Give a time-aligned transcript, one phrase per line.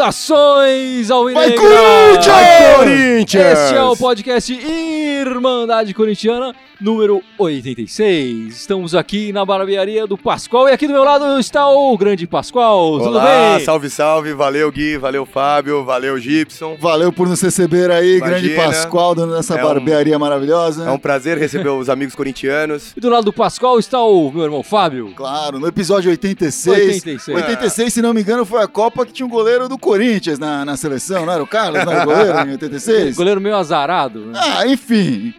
[0.00, 1.52] Saudações ao Vai!
[1.52, 2.26] Corinthians!
[2.26, 3.58] Vai, Corinthians!
[3.58, 8.54] Este é o podcast Irmandade Corintiana número 86.
[8.56, 12.98] Estamos aqui na barbearia do Pascoal e aqui do meu lado está o grande Pascoal.
[12.98, 13.64] Tudo Olá, bem?
[13.64, 14.32] salve, salve.
[14.32, 14.96] Valeu, Gui.
[14.96, 15.84] Valeu, Fábio.
[15.84, 16.76] Valeu, Gibson.
[16.80, 18.38] Valeu por nos receber aí, Imagina.
[18.40, 20.84] grande Pascoal, dando essa É um- barbearia maravilhosa.
[20.84, 22.92] É um prazer receber os amigos corintianos.
[22.96, 25.12] E do lado do Pascoal está o meu irmão Fábio.
[25.14, 26.76] Claro, no episódio 86.
[26.96, 27.36] 86.
[27.36, 30.64] 86, se não me engano, foi a Copa que tinha um goleiro do Corinthians na,
[30.64, 31.84] na seleção, não era o Carlos?
[31.84, 33.16] Não era o goleiro em 86?
[33.20, 34.20] Goleiro meio azarado.
[34.26, 34.38] Né?
[34.40, 35.34] Ah, enfim.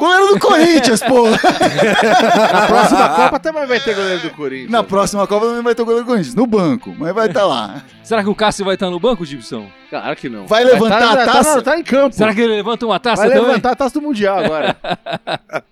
[0.00, 1.28] Goleiro do Corinthians, pô!
[2.52, 4.70] Na próxima Copa também vai ter goleiro do Corinthians.
[4.70, 7.82] Na próxima Copa também vai ter goleiro do Corinthians, no banco, mas vai estar lá.
[8.02, 9.66] Será que o Cássio vai estar no banco, Gibson?
[9.90, 10.46] Claro que não.
[10.46, 11.54] Vai levantar tá, a tá- taça?
[11.62, 12.16] Tá, tá em campo.
[12.16, 13.46] Será que ele levanta uma taça Vai também?
[13.46, 14.74] levantar a taça do Mundial agora.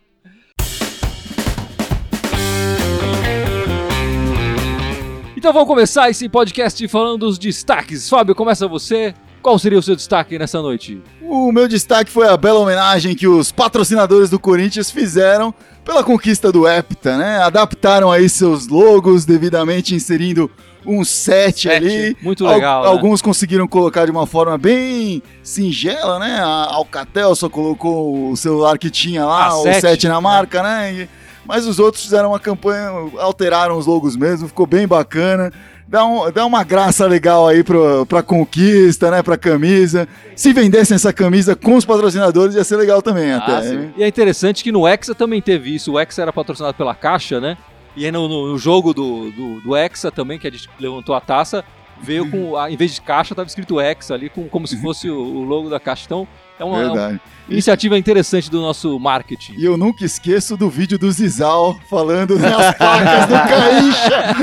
[5.37, 8.09] Então vamos começar esse podcast falando dos destaques.
[8.09, 9.15] Fábio, começa você.
[9.43, 11.01] Qual seria o seu destaque nessa noite?
[11.23, 16.51] O meu destaque foi a bela homenagem que os patrocinadores do Corinthians fizeram pela conquista
[16.53, 17.39] do Hepta, né?
[17.43, 20.51] Adaptaram aí seus logos devidamente inserindo
[20.87, 22.17] um set, ali.
[22.23, 22.89] Muito Al- legal, né?
[22.89, 26.39] Alguns conseguiram colocar de uma forma bem singela, né?
[26.41, 30.63] A Alcatel só colocou o celular que tinha lá, A o sete, set na marca,
[30.63, 30.93] né?
[30.95, 31.09] E-
[31.47, 35.51] mas os outros fizeram uma campanha, alteraram os logos mesmo, ficou bem bacana.
[35.91, 39.23] Dá, um- dá uma graça legal aí pro, pra conquista, né?
[39.23, 40.07] Pra camisa.
[40.37, 43.53] Se vendessem essa camisa com os patrocinadores, ia ser legal também até.
[43.57, 43.75] Ah, sim.
[43.77, 43.91] né?
[43.97, 45.93] E é interessante que no Hexa também teve isso.
[45.93, 47.57] O Hexa era patrocinado pela Caixa, né?
[47.97, 51.15] E aí no, no- no jogo do, do, do Hexa também, que a gente levantou
[51.15, 51.65] a taça,
[52.03, 55.09] veio com, a- em vez de caixa, tava escrito Hexa ali, com, como se fosse
[55.09, 56.03] o, o logo da Caixa.
[56.05, 56.29] Então,
[56.59, 57.21] é uma, é uma Verdade.
[57.49, 59.55] iniciativa interessante do nosso marketing.
[59.57, 64.35] E eu nunca esqueço do vídeo do Zizal falando nas placas do Caixa.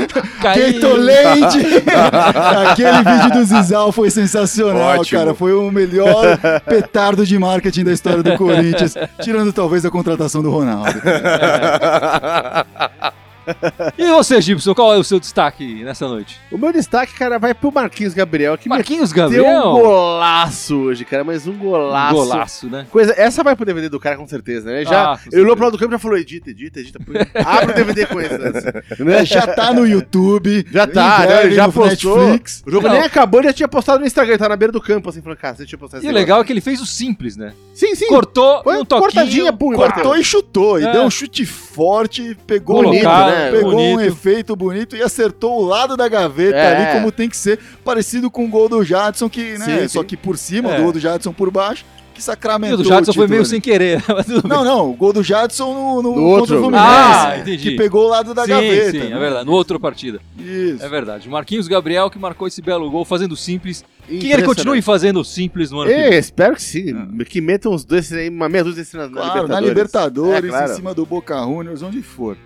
[0.42, 1.58] Gatorade!
[2.70, 5.18] Aquele vídeo do Zizal foi sensacional, Ótimo.
[5.18, 5.34] cara.
[5.34, 10.50] Foi o melhor petardo de marketing da história do Corinthians, tirando talvez a contratação do
[10.50, 11.00] Ronaldo.
[13.98, 16.38] E você, Gibson, qual é o seu destaque nessa noite?
[16.50, 19.62] o meu destaque, cara, vai pro Marquinhos Gabriel, que Marquinhos meteu um Gabriel?
[19.72, 22.14] golaço hoje, cara, mas um golaço.
[22.14, 22.86] Golaço, né?
[22.90, 24.84] Coisa, essa vai pro DVD do cara com certeza, né?
[24.84, 26.98] Já, Ah, ele olhou pro lado do campo e já falou: edita, edita, edita.
[27.44, 28.36] Abre o DVD com esse.
[29.04, 29.20] né?
[29.20, 30.66] É, já tá no YouTube.
[30.70, 31.50] Já tá, né?
[31.50, 32.18] já no postou.
[32.18, 32.62] Netflix.
[32.66, 32.94] O jogo Não.
[32.94, 35.22] nem acabou, ele já tinha postado no Instagram, ele tá na beira do campo, assim,
[35.22, 37.52] falando, cara, você tinha postado E o legal é que ele fez o simples, né?
[37.74, 38.06] Sim, sim.
[38.08, 40.80] Cortou, Foi um toquinho, cortadinha, pum, e Cortou e chutou.
[40.80, 40.92] E É.
[40.92, 43.35] deu um chute forte, pegou, Colocado, bonito, né?
[43.52, 44.00] Pegou um bonito.
[44.08, 46.76] efeito bonito e acertou o lado da gaveta É.
[46.88, 49.82] ali como tem que ser, parecido com o gol do Jadson, que, né?
[49.82, 50.06] Sim, Só sim.
[50.06, 50.78] que por cima, É.
[50.78, 53.42] o gol do Jadson por baixo, que E sacramentou o do Jadson o foi meio
[53.42, 54.02] título sem querer.
[54.08, 54.40] ali.
[54.48, 56.56] Não, não, o gol do Jadson no, no, No contra outro.
[56.56, 56.86] o Fluminense.
[56.88, 57.62] Ah, entendi.
[57.70, 58.90] Que pegou o lado da sim, gaveta.
[58.92, 59.16] sim, né?
[59.16, 59.44] é verdade.
[59.44, 60.18] No outra partida.
[60.38, 60.82] Isso.
[60.82, 61.28] É verdade.
[61.28, 63.84] Marquinhos Gabriel que marcou esse belo gol fazendo simples.
[64.08, 66.18] Que ele continue fazendo simples no ano que É, vem.
[66.18, 66.94] espero que sim.
[67.28, 69.68] Que metam uns dois, uma meia dúzia na, na Claro, na Libertadores.
[69.68, 70.72] Libertadores, É, claro.
[70.72, 72.36] em cima do Boca Juniors, onde for.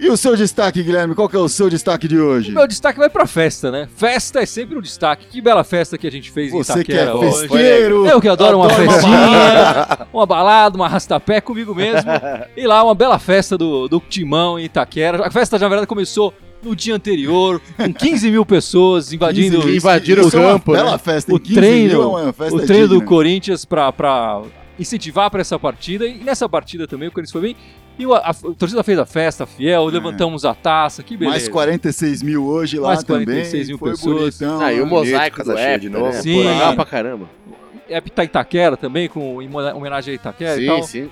[0.00, 1.12] E o seu destaque, Guilherme?
[1.14, 2.50] Qual que é o seu destaque de hoje?
[2.52, 3.88] O meu destaque vai pra festa, né?
[3.96, 5.26] Festa é sempre um destaque.
[5.26, 7.40] Que bela festa que a gente fez Você em que é Itaquera hoje.
[7.48, 8.06] festeiro.
[8.06, 12.08] Eu que adoro uma adora festinha, uma balada, uma rastapé comigo mesmo.
[12.56, 15.26] E lá, uma bela festa do, do Timão em Itaquera.
[15.26, 16.32] A festa, na verdade, começou
[16.62, 20.92] no dia anterior, com 15 mil pessoas invadindo 15, invadiram o é uma campo, Bela
[20.92, 20.98] né?
[20.98, 21.32] festa.
[21.32, 23.04] o em 15 treino, mil é uma o treino do.
[23.04, 23.92] Corinthians pra
[24.78, 26.06] incentivar pra essa partida.
[26.06, 27.56] E nessa partida também o Corinthians foi bem.
[27.98, 31.36] E o- a, a torcida fez a festa fiel, levantamos a taça, que beleza.
[31.38, 33.24] Mais 46 mil hoje lá Mais também.
[33.26, 34.38] 46 mil foi pessoas.
[34.38, 34.60] bonitão.
[34.60, 34.90] Ah, e o né?
[34.90, 35.98] mosaico do cheia de né?
[35.98, 36.12] novo.
[36.16, 36.44] Pô, Sim.
[36.44, 37.28] legal pra caramba.
[37.88, 40.82] É pra Itaquera também, com em homenagem a Itaquera e sim, tal.
[40.84, 41.10] sim.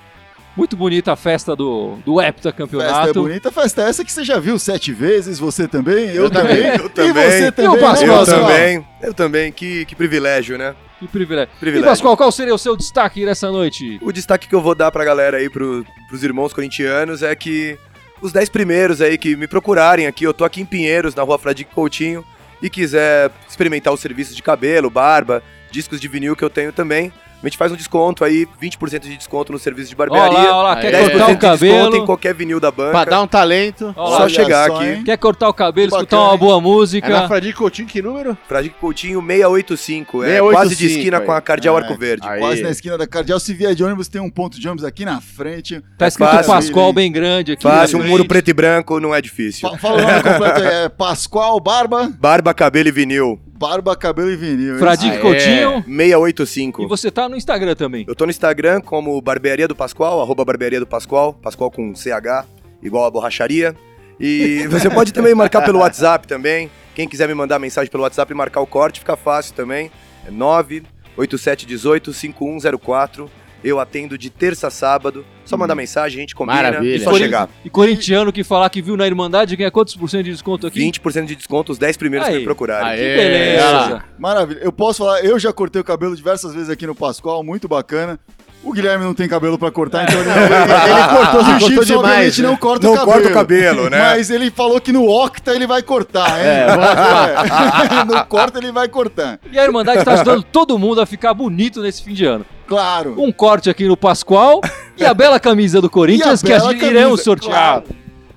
[0.55, 3.21] Muito bonita a festa do, do Hepta Festa é Campeonato.
[3.21, 6.79] bonita, festa essa que você já viu sete vezes, você também, eu, Eu também, também,
[6.79, 7.13] eu e também.
[7.13, 7.79] você também.
[7.79, 8.87] Pascoal, né, Eu também.
[9.03, 9.51] Eu também.
[9.51, 10.73] Que, que privilégio, né?
[10.99, 11.53] Que privilégio.
[11.55, 11.89] E Privilégio.
[11.89, 13.99] Pascoal, qual seria o seu destaque nessa noite?
[14.01, 17.77] O destaque que eu vou dar pra galera aí, pro, pros irmãos corintianos, é que
[18.21, 21.37] os 10 primeiros aí que me procurarem aqui, eu tô aqui em Pinheiros, na rua
[21.37, 22.25] Fradique Coutinho,
[22.61, 27.11] e quiser experimentar os serviços de cabelo, barba, discos de vinil que eu tenho também,
[27.41, 30.49] a gente faz um desconto aí, 20% de desconto no serviço de Olha barbearia.
[30.49, 32.05] lá, olha lá, quer Aí, 10% cortar o de desconto em cabelo.
[32.05, 32.91] qualquer vinil da banca.
[32.91, 33.93] Pra dar um talento.
[33.95, 34.85] Olha lá, Só chegar só, aqui.
[34.85, 35.03] hein?
[35.03, 36.39] Quer cortar o cabelo, Bacana, escutar uma hein?
[36.39, 37.27] boa É na música.
[37.27, 38.37] Fradique Coutinho, que número?
[38.47, 42.27] Fradique Coutinho 685, é 685, quase de esquina com a Cardeal É, Arco Verde.
[42.27, 42.39] aí.
[42.39, 43.39] Quase na esquina da Cardeal.
[43.39, 45.81] Se vier de ônibus, tem um ponto de ônibus aqui na frente.
[45.97, 47.63] Tá escrito fácil, Pascoal bem grande aqui.
[47.63, 48.27] Fácil, um muro frente.
[48.27, 49.69] preto e branco não é difícil.
[49.69, 52.11] Fa- Fala o nome completo aí, é Pascoal Barba.
[52.19, 53.39] Barba, cabelo e vinil.
[53.57, 54.73] Barba, cabelo e vinil.
[54.73, 54.79] hein?
[54.79, 55.19] Fradique Aê.
[55.19, 55.83] Coutinho.
[55.87, 56.83] 685.
[56.83, 58.05] E você tá no Instagram também.
[58.07, 62.45] Eu tô no Instagram como Barbearia do Pascoal, arroba Barbearia do Pascoal, Pascoal com CH,
[62.83, 63.75] igual a borracharia.
[64.19, 66.69] E você pode também marcar pelo WhatsApp também.
[66.93, 69.89] Quem quiser me mandar mensagem pelo WhatsApp e marcar o corte, fica fácil também.
[70.27, 73.27] É 98718-5104.
[73.67, 75.25] Eu atendo de terça a sábado.
[75.45, 76.95] Só mandar mensagem, a gente combina Maravilha.
[76.95, 77.49] e só Corin- chegar.
[77.63, 80.79] E corintiano que falar que viu na Irmandade ganha quantos por cento de desconto aqui?
[80.79, 82.39] 20% de desconto, os 10 primeiros que Aí.
[82.39, 82.87] me procurarem.
[82.87, 82.97] Aê.
[82.97, 84.03] Que beleza.
[84.19, 84.59] Maravilha.
[84.61, 88.19] Eu posso falar, eu já cortei o cabelo diversas vezes aqui no Pascoal, muito bacana.
[88.63, 91.89] O Guilherme não tem cabelo pra cortar, então ele não Ele cortou, E Gibson, demais.
[92.09, 92.47] obviamente, né?
[92.49, 93.13] não corta Não o cabelo.
[93.13, 93.99] corta o cabelo, né?
[93.99, 96.45] Mas ele falou que no Octa ele vai cortar, hein?
[96.45, 98.03] É, É.
[98.03, 99.39] no corta ele vai cortar.
[99.51, 102.45] E a Irmandade tá ajudando todo mundo a ficar bonito nesse fim de ano.
[102.67, 103.15] Claro.
[103.17, 104.61] Um corte aqui no Pascoal
[104.97, 107.83] e a bela camisa do Corinthians que a gente iremos camisa, sortear.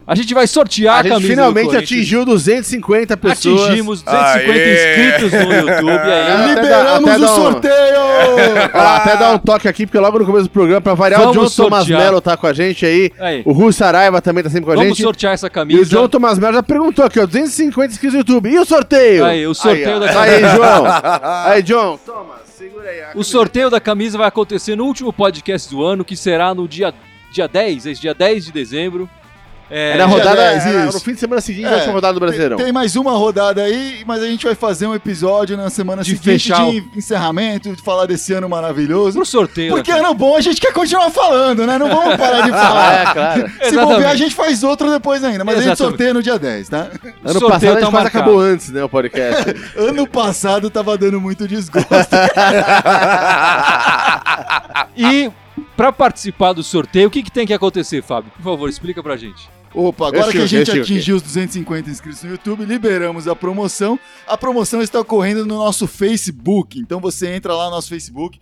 [0.07, 3.63] A gente vai sortear a, A gente camisa do finalmente atingiu 250 pessoas.
[3.63, 4.73] Atingimos 250 Aê.
[5.13, 5.91] inscritos no YouTube.
[5.91, 7.75] Aí, Até Liberamos dá- até o um- sorteio!
[8.75, 11.21] Olha lá, até dar um toque aqui, porque logo no começo do programa, pra variar,
[11.21, 12.01] Vamos o John Thomas sortear.
[12.01, 13.13] Mello tá com a gente aí.
[13.21, 13.43] aí.
[13.45, 15.03] O Rui Saraiva também tá sempre com a Vamos gente.
[15.03, 15.85] sortear essa E o camisa.
[15.85, 18.51] John Thomas Mello já perguntou aqui, ó, 250 inscritos no YouTube.
[18.51, 19.25] E o sorteio?
[19.25, 19.99] Aí, o sorteio ó.
[20.01, 20.85] da Aí, João.
[21.47, 21.99] Aí, John.
[22.09, 22.21] Aí.
[22.47, 22.50] a
[23.15, 26.95] O sorteio da camisa vai acontecer no último podcast do ano, que será no dia,
[27.33, 29.09] dia 10, esse dia 10 de dezembro.
[29.71, 32.21] É, É na rodada, é no fim de semana seguinte, É, a última rodada do
[32.21, 32.57] Brasileirão.
[32.57, 36.03] Tem, tem mais uma rodada aí, mas a gente vai fazer um episódio na semana
[36.03, 39.17] De seguinte fechar o- de encerramento, de falar desse ano maravilhoso.
[39.17, 39.73] pro sorteio.
[39.75, 41.79] Porque da ano bom a gente quer continuar falando, né?
[41.79, 42.95] Não vamos parar de falar.
[42.95, 43.41] é, claro.
[43.49, 43.87] Se Exatamente.
[43.95, 45.91] bobear, a gente faz outro depois ainda, mas a gente Exatamente.
[45.91, 46.79] sorteia no dia 10, tá?
[46.79, 46.91] Ano
[47.39, 49.55] sorteio passado a tá gente quase acabou antes, né, o podcast.
[49.79, 51.89] Ano passado tava dando muito desgosto.
[54.97, 55.31] E
[55.77, 58.31] pra participar do sorteio, o que, que tem que acontecer, Fábio?
[58.37, 59.49] Por favor, explica pra gente.
[59.75, 63.99] Opa, agora Eu que a gente atingiu os 250 inscritos no YouTube, liberamos a promoção.
[64.27, 66.79] A promoção está ocorrendo no nosso Facebook.
[66.79, 68.41] Então você entra lá no nosso Facebook,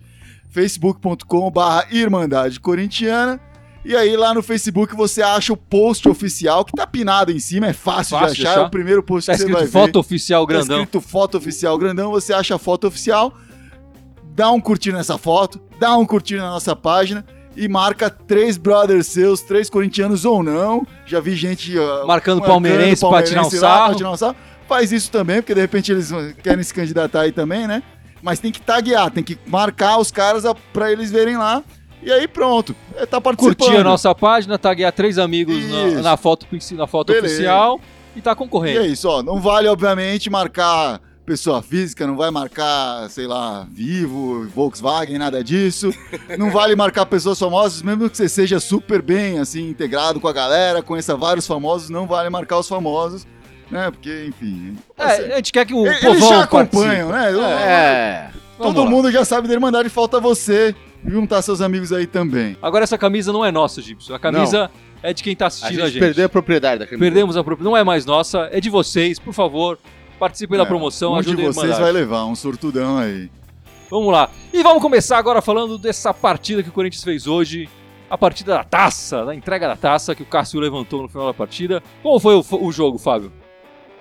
[0.49, 1.61] facebook.com.br
[1.91, 3.39] Irmandade Corintiana.
[3.85, 7.67] E aí lá no Facebook você acha o post oficial que tá pinado em cima,
[7.67, 9.71] é fácil, Fácil de de achar, é o primeiro post Tá que você vai ver.
[9.71, 10.77] foto oficial Tá grandão.
[10.79, 13.33] escrito foto oficial grandão, você acha a foto oficial,
[14.35, 17.25] dá um curtir nessa foto, dá um curtir na nossa página
[17.59, 20.85] e marca três brothers seus, três corintianos ou não.
[21.05, 23.85] Já vi gente ó, Marcando palmeirense pra tirar um sarro.
[23.87, 24.35] pra tirar um sarro.
[24.67, 26.11] Faz isso também, porque de repente eles
[26.43, 27.81] querem se candidatar aí também, né?
[28.21, 31.63] Mas tem que taguear, tem que marcar os caras a- pra eles verem lá.
[32.01, 33.57] E aí pronto, é, tá participando.
[33.57, 37.25] Curtir a nossa página, taguear três amigos na, na foto, na foto Beleza.
[37.33, 37.79] oficial
[38.15, 38.79] e tá E concorrendo.
[38.79, 39.21] é isso, ó.
[39.23, 45.93] Não vale, obviamente, marcar pessoa física, não vai marcar, sei lá, Vivo, Volkswagen, nada disso.
[46.39, 50.33] Não vale marcar pessoas famosas, mesmo que você seja super bem, assim, integrado com a
[50.33, 53.27] galera, conheça vários famosos, não vale marcar os famosos,
[53.69, 53.91] né?
[53.91, 54.75] Porque, enfim.
[54.97, 56.47] É, a gente quer que o Eles povão já
[57.11, 57.31] né?
[57.63, 58.29] É.
[58.57, 58.89] Todo lá.
[58.89, 60.73] mundo já sabe da Irmandade, falta você
[61.05, 62.57] juntar seus amigos aí também.
[62.59, 64.15] Agora essa camisa não é nossa, Gibson.
[64.15, 64.71] A camisa
[65.03, 65.99] é de quem tá A assistindo gente, a gente.
[65.99, 67.05] perdeu a propriedade da camisa.
[67.05, 67.71] Perdemos a propriedade.
[67.71, 69.19] Não é mais nossa, é de vocês.
[69.19, 69.77] Por favor,
[70.19, 73.31] participem da É, promoção, um de ajudem a vocês vai levar, um sortudão aí.
[73.89, 74.29] Vamos lá.
[74.53, 77.67] E vamos começar agora falando dessa partida que o Corinthians fez hoje.
[78.09, 81.33] A partida da taça, da entrega da taça que o Cássio levantou no final da
[81.33, 81.81] partida.
[82.03, 83.31] Como foi o, o jogo, Fábio?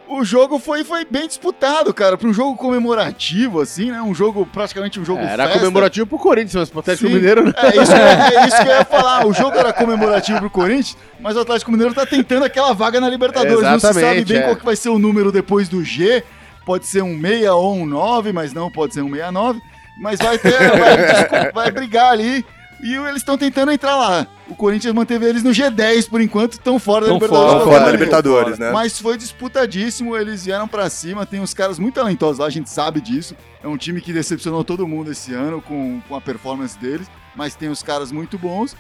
[0.09, 2.17] O jogo foi, foi bem disputado, cara.
[2.17, 4.01] Para um jogo comemorativo, assim, né?
[4.01, 5.59] Um jogo, praticamente um jogo É, era festa.
[5.61, 7.15] comemorativo pro Corinthians, mas pro Atlético Sim.
[7.15, 7.53] Mineiro não.
[7.57, 9.19] É isso, é isso que eu ia falar.
[9.29, 13.09] O jogo era comemorativo pro Corinthians, mas o Atlético Mineiro tá tentando aquela vaga na
[13.09, 13.63] Libertadores.
[13.63, 14.45] Não se sabe Exatamente, bem é.
[14.45, 16.25] qual que vai ser o número depois do G.
[16.65, 19.61] Pode ser um 6 ou um 9, mas não pode ser um 69.
[20.01, 22.45] Mas vai ter, vai, vai brigar ali.
[22.81, 24.27] E eles estão tentando entrar lá.
[24.49, 27.53] O Corinthians manteve eles no G10 por enquanto, estão fora da Tão Libertadores.
[27.53, 27.91] fora, de fora da.
[27.93, 28.71] Libertadores, né?
[28.73, 32.71] Mas foi disputadíssimo, eles vieram pra cima, tem uns caras muito talentosos lá, a gente
[32.71, 33.37] sabe disso.
[33.63, 37.55] É um time que decepcionou todo mundo esse ano com, com a performance deles, mas
[37.55, 38.77] tem os caras muito bons.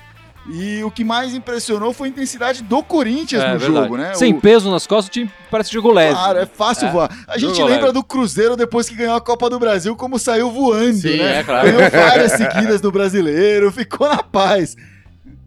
[0.50, 3.82] E o que mais impressionou foi a intensidade do Corinthians É, no verdade.
[3.84, 4.14] jogo, né?
[4.14, 6.14] Sem O- peso nas costas, o time parece que jogou leve.
[6.14, 6.90] Claro, é fácil É.
[6.90, 7.24] voar.
[7.28, 7.92] A gente Jogou lembra leve.
[7.92, 11.40] do Cruzeiro depois que ganhou a Copa do Brasil, como saiu voando, Sim, né?
[11.40, 11.70] é claro.
[11.70, 14.74] Ganhou várias seguidas do brasileiro, ficou na paz.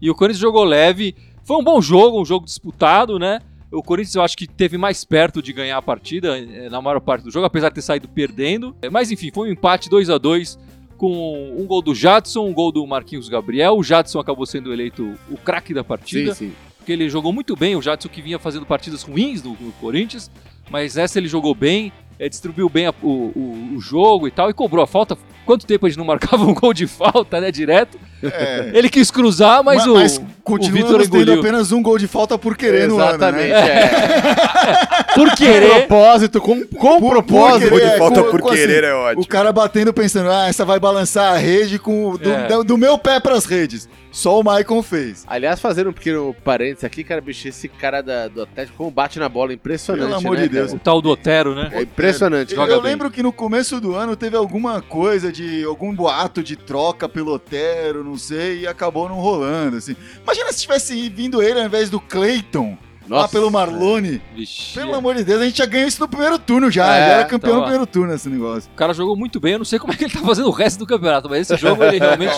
[0.00, 1.16] E o Corinthians jogou leve.
[1.44, 3.40] Foi um bom jogo, um jogo disputado, né?
[3.72, 7.00] O Corinthians eu acho que teve mais perto de ganhar a partida eh, na maior
[7.00, 8.76] parte do jogo, apesar de ter saído perdendo.
[8.92, 10.56] Mas enfim, foi um empate 2 a 2
[11.02, 13.76] com um gol do Jadson, um gol do Marquinhos Gabriel.
[13.76, 16.52] O Jadson acabou sendo eleito o craque da partida, Sim, sim.
[16.78, 17.74] porque ele jogou muito bem.
[17.74, 20.30] O Jadson que vinha fazendo partidas ruins no, no Corinthians,
[20.70, 24.48] mas essa ele jogou bem, eh, distribuiu bem a- o, o- o jogo e tal,
[24.48, 25.18] e cobrou a falta.
[25.44, 27.98] Quanto tempo a gente não marcava um gol de falta, né, direto?
[28.22, 28.70] É.
[28.72, 29.94] Ele quis cruzar, mas, Ma- o...
[29.96, 31.40] mas continuamos Vitor engoliu.
[31.40, 33.82] apenas um gol de falta por querer no ano, Exatamente, né?
[33.82, 35.01] é.
[35.14, 35.86] Por querer.
[35.86, 37.68] propósito, com, com Por- propósito.
[37.70, 39.22] por de É, falta com- por com assim, querer é ótimo.
[39.22, 42.48] O cara batendo pensando, ah, essa vai balançar a rede com do, É.
[42.48, 43.88] do- do meu pé pras redes.
[44.10, 45.24] Só o Maicon fez.
[45.26, 49.18] Aliás, fazendo um pequeno parênteses aqui, cara, bicho, esse cara da- do Atlético, como bate
[49.18, 50.66] na bola, impressionante, Pelo amor né, de Deus.
[50.66, 50.76] cara?
[50.76, 51.70] O tal do Otero, né?
[51.72, 52.52] É impressionante.
[52.52, 52.90] Eu, Joga eu bem.
[52.90, 57.32] lembro que no começo do ano teve alguma coisa de algum boato de troca pelo
[57.32, 59.96] Otero, não sei, e acabou não rolando, assim.
[60.22, 62.76] Imagina se tivesse vindo ele ao invés do Clayton,
[63.08, 63.28] lá Nossa.
[63.28, 64.20] pelo Marlone.
[64.34, 64.74] Vixe.
[64.78, 66.84] Pelo amor de Deus, a gente já ganhou isso no primeiro turno já.
[66.94, 67.66] É, já era campeão tá no lá.
[67.68, 68.70] primeiro turno esse negócio.
[68.72, 70.52] O cara jogou muito bem, eu não sei como é que ele tá fazendo o
[70.52, 72.34] resto do campeonato, mas esse jogo ele realmente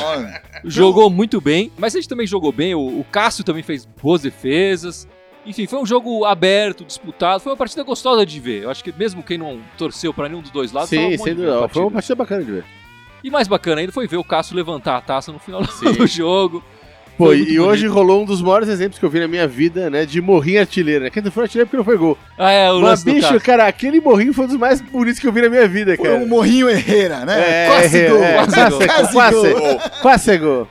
[0.65, 1.71] jogou muito bem.
[1.79, 5.09] Mas a gente também jogou bem, o, o Cássio também fez boas defesas.
[5.47, 8.63] Enfim, foi um jogo aberto, disputado, foi uma partida gostosa de ver.
[8.63, 11.69] Eu acho que mesmo quem não torceu pra nenhum dos dois lados, Sim, sem dúvida.
[11.69, 12.65] Foi uma partida bacana de ver.
[13.23, 15.93] E mais bacana ainda foi ver o Cássio levantar a taça no final Sim.
[15.93, 16.63] do jogo.
[17.17, 17.95] Pô, Foi e e hoje bonito.
[17.97, 20.05] rolou um dos maiores exemplos que eu vi na minha vida, né?
[20.05, 21.11] De morrinho artilheiro, né?
[21.11, 22.19] Que não foi artilheiro porque não foi gol.
[22.37, 25.33] Ah, é, o Mas, bicho, cara, aquele morrinho foi um dos mais bonitos que eu
[25.33, 26.19] vi na minha vida, Foi cara.
[26.19, 27.39] um morrinho Herrera, né?
[27.39, 28.23] É, quase é, gol.
[28.25, 29.81] é, quase quase, gol.
[30.03, 30.69] Quase gol.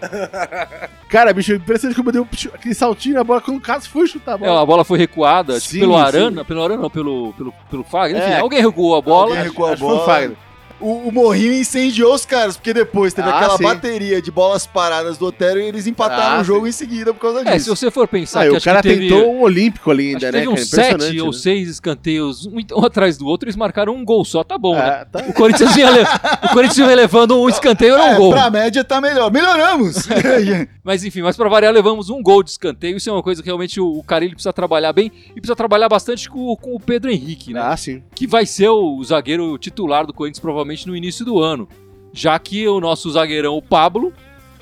[1.08, 4.08] Cara, bicho, impressionante como eu dei um aquele saltinho na bola quando o Cássio foi
[4.08, 4.62] chutar a É, bola.
[4.62, 6.02] a bola foi recuada, Sim, pelo sim.
[6.04, 8.22] Arana, pelo Arana não, pelo, pelo, pelo Fagner.
[8.22, 8.40] Enfim, É.
[8.40, 9.30] alguém recuou a bola.
[9.30, 10.06] Alguém recuou a que foi o bola.
[10.06, 10.38] Fagner.
[10.80, 13.64] O, o Morrinho incendiou os caras, porque depois teve Ah, aquela sim.
[13.64, 17.22] bateria de bolas paradas do Otero e eles empataram Ah, o jogo em seguida por
[17.22, 17.76] causa É, se disso.
[17.76, 20.26] você for pensar Ah, que o acho cara que teve, tentou um olímpico ali acho
[20.26, 20.32] ainda, né?
[20.44, 20.62] teve cara?
[20.62, 21.34] uns sete Impressionante, ou né?
[21.38, 24.82] seis escanteios, um, um atrás do outro, eles marcaram um gol só, tá bom, né?
[25.02, 25.24] Ah, tá.
[25.28, 28.32] O Corinthians vinha, le- o Corinthians vinha levando um escanteio, era um É, gol.
[28.32, 29.32] pra média tá melhor.
[29.32, 30.08] Melhoramos!
[30.84, 32.98] Mas enfim, mas pra variar, levamos um gol de escanteio.
[32.98, 35.88] Isso é uma coisa que realmente o, o Carilli precisa trabalhar bem e precisa trabalhar
[35.88, 37.62] bastante com, com o Pedro Henrique, né?
[37.64, 38.04] Ah, sim.
[38.14, 41.68] Que vai ser o zagueiro titular do Corinthians provavelmente no início do ano.
[42.12, 44.14] Já que o nosso zagueirão, o Pablo,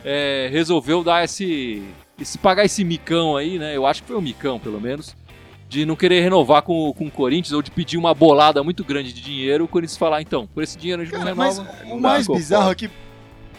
[0.04, 1.84] é, resolveu dar esse,
[2.20, 2.38] esse.
[2.38, 3.76] pagar esse micão aí, né?
[3.76, 5.16] Eu acho que foi um micão, pelo menos.
[5.68, 8.84] De não querer renovar com, o- com o Corinthians ou de pedir uma bolada muito
[8.84, 9.64] grande de dinheiro.
[9.64, 11.78] O Corinthians falar, então, por esse dinheiro a gente Cara, não mas renova.
[11.84, 12.74] o Não dá, mais bizarro fora.
[12.74, 12.90] é que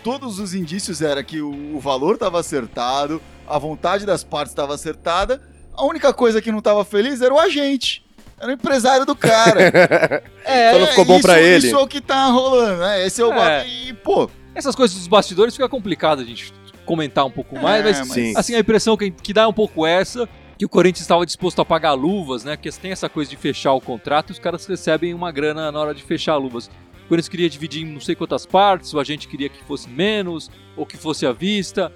[0.04, 4.74] todos os indícios era que o, o valor estava acertado, a vontade das partes estava
[4.74, 5.40] acertada,
[5.74, 8.04] a única coisa que não estava feliz era o agente.
[8.42, 9.60] Era o empresário do cara.
[10.44, 11.68] é, Só não ficou bom isso, pra ele.
[11.68, 13.06] Isso é o que tá rolando, né?
[13.06, 13.32] Esse é o.
[13.32, 13.64] É.
[13.68, 14.28] E, pô.
[14.52, 16.52] Essas coisas dos bastidores fica complicado a gente
[16.84, 18.34] comentar um pouco mais, é, mas Sim.
[18.36, 21.62] Assim, a impressão que, que dá é um pouco essa, que o Corinthians estava disposto
[21.62, 22.56] a pagar luvas, né?
[22.56, 25.78] Porque tem essa coisa de fechar o contrato e os caras recebem uma grana na
[25.78, 26.66] hora de fechar luvas.
[26.66, 30.50] O Corinthians queria dividir em não sei quantas partes, o agente queria que fosse menos,
[30.76, 31.92] ou que fosse à vista.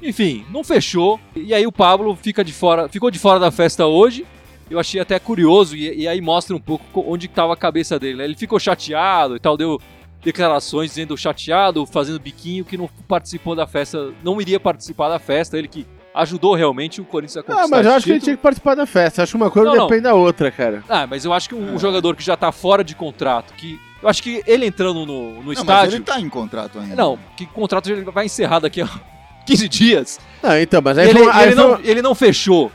[0.00, 1.20] Enfim, não fechou.
[1.34, 4.24] E aí o Pablo fica de fora, ficou de fora da festa hoje.
[4.70, 7.98] Eu achei até curioso, e, e aí mostra um pouco co- onde estava a cabeça
[7.98, 8.18] dele.
[8.18, 8.24] né?
[8.24, 9.80] Ele ficou chateado e tal, deu
[10.22, 15.58] declarações dizendo chateado, fazendo biquinho, que não participou da festa, não iria participar da festa,
[15.58, 18.36] ele que ajudou realmente o Corinthians a conquistar Ah, mas eu acho que ele tinha
[18.36, 19.22] que participar da festa.
[19.22, 19.86] Acho que uma coisa Não, não.
[19.86, 20.84] depende da outra, cara.
[20.88, 24.08] Ah, mas eu acho que um jogador que já tá fora de contrato, que eu
[24.08, 26.96] acho que ele entrando no, no Não, mas estádio, ele tá em contrato ainda.
[26.96, 28.88] não, que o contrato já vai encerrar daqui a
[29.46, 30.20] 15 dias.
[30.42, 32.70] Não, então, mas aí ele, foi aí ele foi não, ele não fechou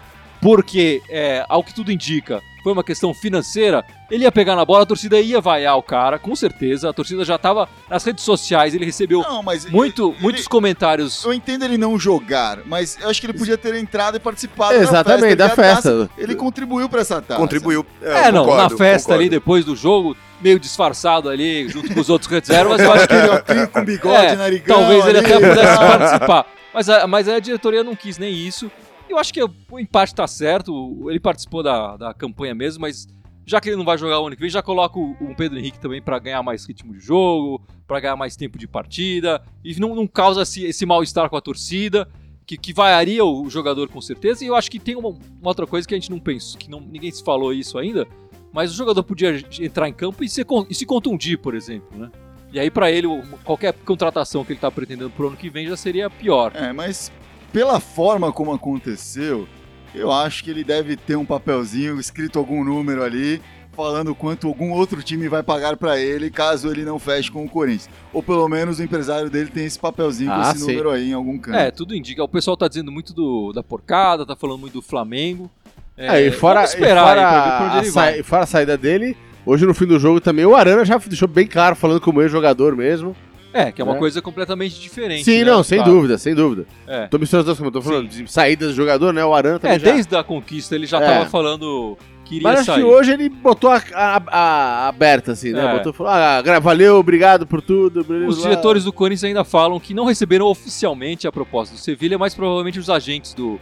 [0.46, 3.84] porque, é, ao que tudo indica, foi uma questão financeira.
[4.12, 6.88] Ele ia pegar na bola, a torcida ia vaiar o cara, com certeza.
[6.88, 11.24] A torcida já tava nas redes sociais, ele recebeu Não, mas muito, ele- muitos comentários.
[11.26, 14.76] Eu entendo ele não jogar, mas eu acho que ele podia ter entrado e participado
[14.76, 15.56] Exatamente, da da festa.
[15.56, 16.08] porque a festa.
[16.08, 17.40] taça- ele contribuiu pra essa taça.
[17.42, 17.84] Contribuiu.
[18.04, 19.22] É, não, concordo, na festa concordo.
[19.22, 23.14] ali, depois do jogo, meio disfarçado ali, junto com os outros reservas, eu acho que
[23.34, 24.78] Aquele com bigode, É, narigão.
[24.78, 26.46] talvez ele ali, até pudesse participar.
[26.72, 28.70] Mas a, mas a diretoria não quis nem isso.
[29.10, 33.08] Eu acho que o empate tá certo, ele participou da, da campanha mesmo, mas
[33.46, 35.80] já que ele não vai jogar o ano que vem, já coloca o, Pedro Henrique
[35.80, 39.94] também pra ganhar mais ritmo de jogo, pra ganhar mais tempo de partida, e não,
[39.96, 42.08] não causa esse, esse mal-estar com a torcida,
[42.46, 44.44] que, que vaiaria o jogador com certeza.
[44.44, 46.70] E eu acho que tem uma, uma outra coisa que a gente não pensou, que
[46.70, 48.08] não, ninguém se falou isso ainda,
[48.52, 52.10] mas o jogador podia entrar em campo e, con- e se contundir, por exemplo, né?
[52.54, 53.08] E aí, pra ele,
[53.44, 56.54] qualquer contratação que ele tá pretendendo pro ano que vem já seria pior.
[56.56, 57.12] É, mas
[57.56, 59.48] pela forma como aconteceu,
[59.94, 64.74] eu acho que ele deve ter um papelzinho escrito algum número ali, falando quanto algum
[64.74, 67.90] outro time vai pagar pra ele caso ele não feche com o Corinthians.
[68.12, 70.68] Ou pelo menos o empresário dele tem esse papelzinho com Ah, esse sim.
[70.72, 71.58] número aí em algum canto.
[71.58, 72.22] É, tudo indica.
[72.22, 75.50] O pessoal tá dizendo muito do, da porcada, tá falando muito do Flamengo.
[75.96, 79.66] É, e fora, vamos e esperar fora aí a, e fora a saída dele, hoje
[79.66, 83.16] no fim do jogo também, o Arana já deixou bem claro, falando como ex-jogador mesmo.
[83.58, 84.00] É, que é uma É.
[84.00, 85.24] coisa completamente diferente.
[85.24, 85.46] Sim, né?
[85.52, 85.94] não, sem Claro.
[85.94, 86.66] dúvida, sem dúvida.
[86.86, 87.08] É.
[87.08, 89.24] Tô misturando as coisas, tô falando de saídas do jogador, né?
[89.24, 89.92] O Arana também É, já...
[89.94, 91.06] desde a conquista ele já É.
[91.20, 92.78] tava falando que iria Mas acho sair.
[92.80, 95.64] que hoje ele botou a, a- a- aberta, assim, né?
[95.74, 95.78] É.
[95.78, 98.04] Botou falou, ah, valeu, obrigado por tudo.
[98.04, 98.50] blá, Os blá.
[98.50, 102.78] diretores do Corinthians ainda falam que não receberam oficialmente a proposta do Sevilha, mas provavelmente
[102.80, 103.58] os agentes do,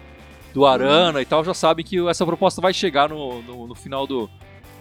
[0.53, 4.07] do Arana e tal, já sabem que essa proposta vai chegar no, no, no final
[4.07, 4.29] do,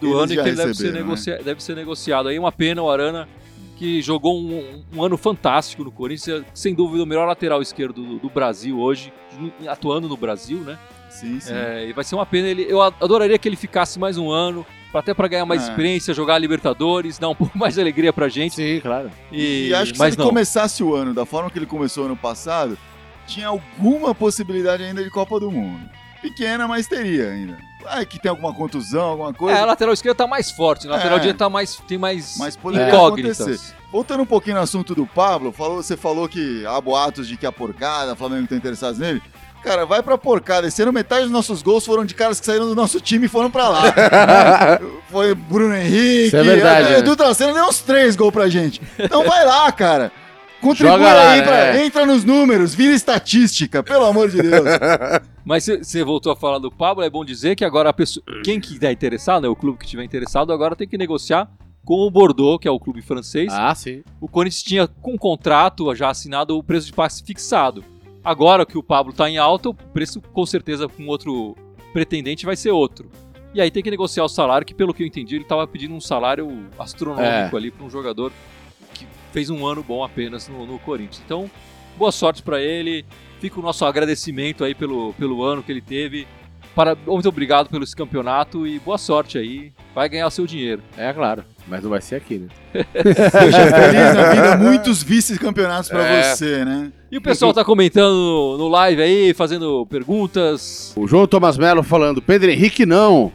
[0.01, 1.39] do Eles ano e que ele deve ser, né?
[1.43, 2.29] deve ser negociado.
[2.29, 3.27] Aí uma pena o Arana,
[3.77, 8.19] que jogou um, um ano fantástico no Corinthians, sem dúvida o melhor lateral esquerdo do,
[8.19, 9.11] do Brasil hoje,
[9.67, 10.77] atuando no Brasil, né?
[11.09, 11.53] Sim, sim.
[11.53, 12.47] É, e vai ser uma pena.
[12.47, 15.69] Ele, eu adoraria que ele ficasse mais um ano, pra- até para ganhar mais É.
[15.69, 18.55] experiência, jogar a Libertadores, dar um pouco mais de alegria pra gente.
[18.55, 19.11] Sim, claro.
[19.31, 20.25] E, E, acho que se ele não.
[20.27, 22.77] começasse o ano da forma que ele começou ano passado,
[23.27, 25.87] tinha alguma possibilidade ainda de Copa do Mundo.
[26.23, 27.57] Pequena, mas teria ainda.
[27.85, 29.59] Ah, que tem alguma contusão, alguma coisa.
[29.59, 31.19] É, a lateral esquerda tá mais forte, a lateral É.
[31.19, 33.41] direita tá mais, tem mais Mas poderia incógnitas.
[33.41, 33.73] acontecer.
[33.91, 37.45] Voltando um pouquinho no assunto do Pablo, falou, você falou que há boatos de que
[37.45, 39.21] a porcada, o Flamengo tá interessado nele.
[39.61, 40.67] Cara, vai pra porcada.
[40.67, 43.29] Esse ano metade dos nossos gols foram de caras que saíram do nosso time e
[43.29, 43.83] foram pra lá.
[45.09, 46.27] Foi Bruno Henrique.
[46.27, 46.99] Isso é verdade, o né?
[46.99, 48.81] Edu Traceno deu uns três gols pra gente.
[48.99, 50.11] Então vai lá, cara.
[50.63, 51.85] Contribui Joga lá, aí, pra- né?
[51.85, 54.63] entra nos números, vira estatística, pelo amor de Deus.
[55.45, 58.59] Mas você voltou a falar do Pablo, é bom dizer que agora a pessoa, quem
[58.59, 61.49] que estiver interessado, né, o clube que estiver interessado, agora tem que negociar
[61.83, 63.51] com o Bordeaux, que é o clube francês.
[63.53, 64.03] Ah, sim.
[64.21, 67.83] O Corinthians tinha com contrato já assinado o preço de passe fixado.
[68.23, 71.57] Agora que o Pablo está em alta, o preço com certeza com outro
[71.91, 73.11] pretendente vai ser outro.
[73.53, 75.93] E aí tem que negociar o salário, que pelo que eu entendi, ele estava pedindo
[75.93, 77.49] um salário astronômico É.
[77.53, 78.31] ali para um jogador
[79.33, 81.21] fez um ano bom apenas no, no Corinthians.
[81.25, 81.49] Então,
[81.97, 83.03] boa sorte para ele.
[83.41, 86.25] Fica o nosso agradecimento aí pelo, pelo ano que ele teve.
[86.73, 89.71] Para, muito obrigado pelo esse campeonato e boa sorte aí.
[89.93, 90.81] Vai ganhar o seu dinheiro.
[90.97, 91.43] É claro.
[91.67, 92.47] Mas não vai ser aqui, né?
[93.31, 96.23] Seja feliz na vida, muitos vice-campeonatos pra É.
[96.33, 96.91] você, né?
[97.11, 100.93] E o pessoal tá comentando no, no live aí, fazendo perguntas.
[100.95, 103.31] O João Thomas Melo falando, Pedro Henrique não.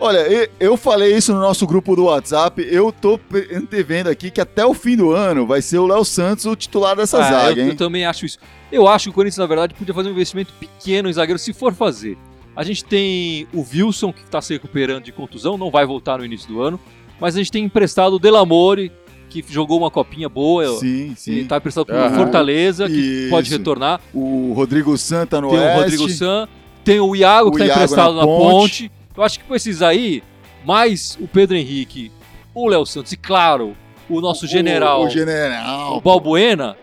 [0.00, 2.66] Olha, eu falei isso no nosso grupo do WhatsApp.
[2.70, 3.18] Eu tô
[3.52, 6.94] antevendo aqui que até o fim do ano vai ser o Léo Santos o titular
[6.96, 7.70] dessa Ah, zaga, eu, hein?
[7.70, 8.38] eu também acho isso.
[8.70, 11.52] Eu acho que o Corinthians, na verdade, podia fazer um investimento pequeno em zagueiro, se
[11.52, 12.16] for fazer.
[12.54, 16.24] A gente tem o Wilson, que está se recuperando de contusão, não vai voltar no
[16.24, 16.78] início do ano.
[17.20, 18.92] Mas a gente tem emprestado o Delamore,
[19.28, 20.76] que jogou uma copinha boa.
[20.78, 21.38] Sim, Ele sim.
[21.40, 22.14] está emprestado pro Aham.
[22.14, 23.30] Fortaleza, que Isso.
[23.30, 24.00] pode retornar.
[24.14, 25.76] O Rodrigo Santa no Tem Oeste.
[25.76, 26.48] o Rodrigo San,
[26.84, 28.88] tem o Iago, O que está Iago emprestado na na ponte.
[28.88, 28.97] ponte.
[29.18, 30.22] Eu acho que com esses aí,
[30.64, 32.12] mais o Pedro Henrique,
[32.54, 33.76] o Léo Santos e, claro,
[34.08, 36.00] o nosso general, O, o o general.
[36.00, 36.76] Balbuena,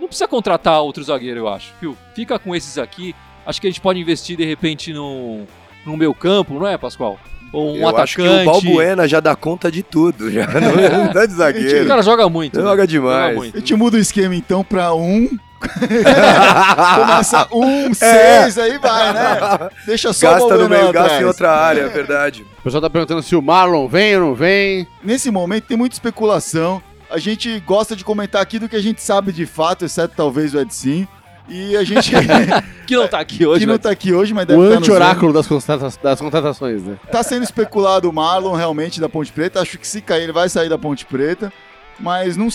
[0.00, 1.72] não precisa contratar outro zagueiro, eu acho.
[1.80, 1.96] Viu?
[2.14, 3.14] Fica com esses aqui.
[3.44, 5.40] Acho que a gente pode investir, de repente, no,
[5.84, 7.18] no meio campo, não é, Pascoal?
[7.52, 8.46] Ou um Eu acho que o atacante.
[8.46, 10.46] Balbuena já dá conta de tudo, já.
[10.58, 11.86] Não, não dá de O zagueiro.
[11.88, 12.58] cara joga muito.
[12.58, 12.64] né?
[12.64, 13.24] Joga demais.
[13.26, 13.56] Joga muito.
[13.56, 15.28] A gente muda o esquema então pra um.
[16.96, 17.94] Começa um, É.
[17.94, 19.68] seis, aí vai, né?
[19.86, 22.44] Deixa só o Gasta no Balbuena meio, gasta em outra área, é verdade.
[22.60, 24.86] O pessoal tá perguntando se o Marlon vem ou não vem.
[25.02, 26.82] Nesse momento tem muita especulação.
[27.10, 30.54] A gente gosta de comentar aqui do que a gente sabe de fato, exceto talvez
[30.54, 31.06] o Edson.
[31.48, 32.10] E a gente
[32.86, 34.78] Que não tá aqui hoje, que não mas- tá aqui hoje, mas deve O estar
[34.80, 36.96] nos anti-oráculo das, constata- das contratações, né?
[37.10, 39.60] Tá sendo especulado o Marlon realmente da Ponte Preta.
[39.60, 41.52] Acho que se cair, ele vai sair da Ponte Preta.
[41.98, 42.48] Mas não,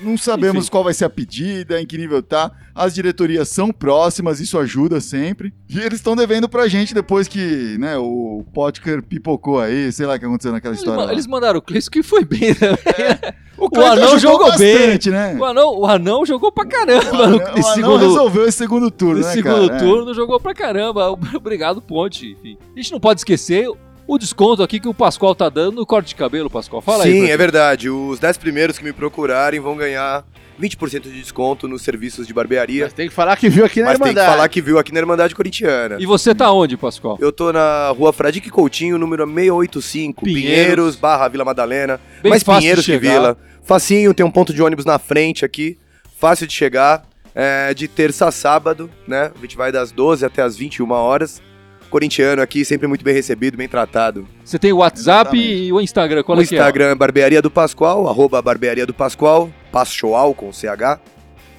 [0.00, 0.70] não sabemos Enfim.
[0.70, 2.50] qual vai ser a pedida, em que nível tá.
[2.74, 5.52] As diretorias são próximas, isso ajuda sempre.
[5.68, 10.14] E eles estão devendo pra gente depois que né, o Potker pipocou aí, sei lá
[10.14, 11.00] o que aconteceu naquela Eles, história.
[11.00, 11.12] ma- lá.
[11.12, 12.78] eles mandaram o Cleison que foi bem também.
[13.60, 15.36] O, Cleiton Anão jogou bastante, né?
[15.36, 18.56] O Anão, o Anão jogou pra caramba O Anão, no, o Anão segundo, resolveu esse
[18.56, 19.74] segundo turno, no né, segundo cara?
[19.74, 19.84] É.
[19.84, 21.10] turno, jogou pra caramba.
[21.34, 22.36] Obrigado, Ponte.
[22.38, 22.56] Enfim.
[22.72, 23.68] A gente não pode esquecer
[24.08, 26.80] o desconto aqui que o Pascoal tá dando no corte de cabelo, Pascoal.
[26.80, 27.12] Fala aí.
[27.12, 27.90] Sim, é verdade.
[27.90, 30.24] Os 10 primeiros que me procurarem vão ganhar
[30.60, 32.84] 20% de desconto nos serviços de barbearia.
[32.84, 34.34] Mas tem que falar que viu aqui na Mas tem que Irmandade.
[34.34, 35.96] falar que viu aqui na Irmandade Corintiana.
[36.00, 37.18] E você tá onde, Pascoal?
[37.20, 40.42] Eu tô na rua Fradique Coutinho, número 685, Pinheiros.
[40.50, 42.00] Pinheiros, barra Vila Madalena.
[42.22, 43.12] Bem Mais fácil Pinheiros de que chegar.
[43.20, 43.38] Vila.
[43.62, 45.76] Facinho, tem um ponto de ônibus na frente aqui.
[46.18, 47.06] Fácil de chegar.
[47.34, 49.30] É, de terça a sábado, né?
[49.36, 51.40] A gente vai das 12 até as 21 horas.
[51.88, 54.28] Corintiano aqui, sempre muito bem recebido, bem tratado.
[54.44, 55.64] Você tem o WhatsApp Exatamente.
[55.64, 56.22] e o Instagram.
[56.22, 60.52] Qual o é que Instagram é Barbearia do Pascoal, arroba Barbearia do Pascoal, Paschoal com
[60.52, 61.00] CH,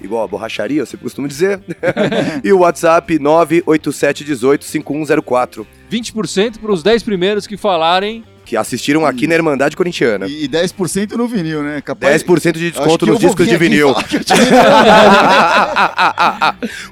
[0.02, 1.60] igual a borracharia, sempre costumo dizer.
[2.42, 5.66] e o WhatsApp 987185104, é?
[5.94, 8.24] 20% pros 10 primeiros que falarem.
[8.50, 10.26] Que assistiram aqui na Irmandade Corintiana.
[10.26, 11.80] E, e 10% no vinil, né?
[11.80, 13.94] Capaz 10% de desconto nos discos de vinil.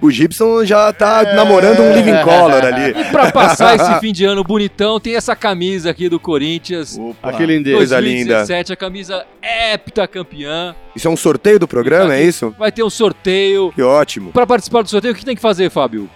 [0.01, 1.35] o Gibson já tá É.
[1.35, 2.93] namorando um living color ali.
[3.01, 6.97] E pra passar esse fim de ano bonitão, tem essa camisa aqui do Corinthians.
[6.97, 7.31] Opa.
[7.31, 7.77] Aquele lindeza.
[7.77, 8.35] Coisa linda.
[8.45, 10.77] 2017, a camisa heptacampeã.
[10.95, 12.55] Isso é um sorteio do programa, é isso?
[12.57, 13.73] Vai ter um sorteio.
[13.75, 14.31] Que ótimo.
[14.31, 16.09] Pra participar do sorteio, o que tem que fazer, Fábio?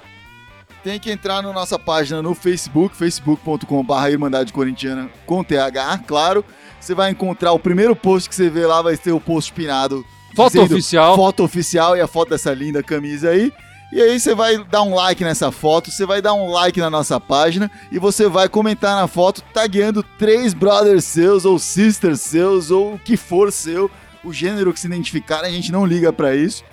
[0.82, 6.44] Tem que entrar na nossa página no Facebook, facebook.com.br Irmandade Corintiana com TH, claro.
[6.80, 10.04] Você vai encontrar o primeiro post que você vê lá, vai ter o post pinado.
[10.34, 11.14] Foto oficial.
[11.14, 13.52] Foto oficial e a foto dessa linda camisa aí.
[13.92, 16.88] E aí você vai dar um like nessa foto, você vai dar um like na
[16.88, 22.70] nossa página e você vai comentar na foto tagueando três brothers seus ou sisters seus
[22.70, 23.90] ou o que for seu,
[24.24, 26.64] o gênero que se identificar, a gente não liga pra isso.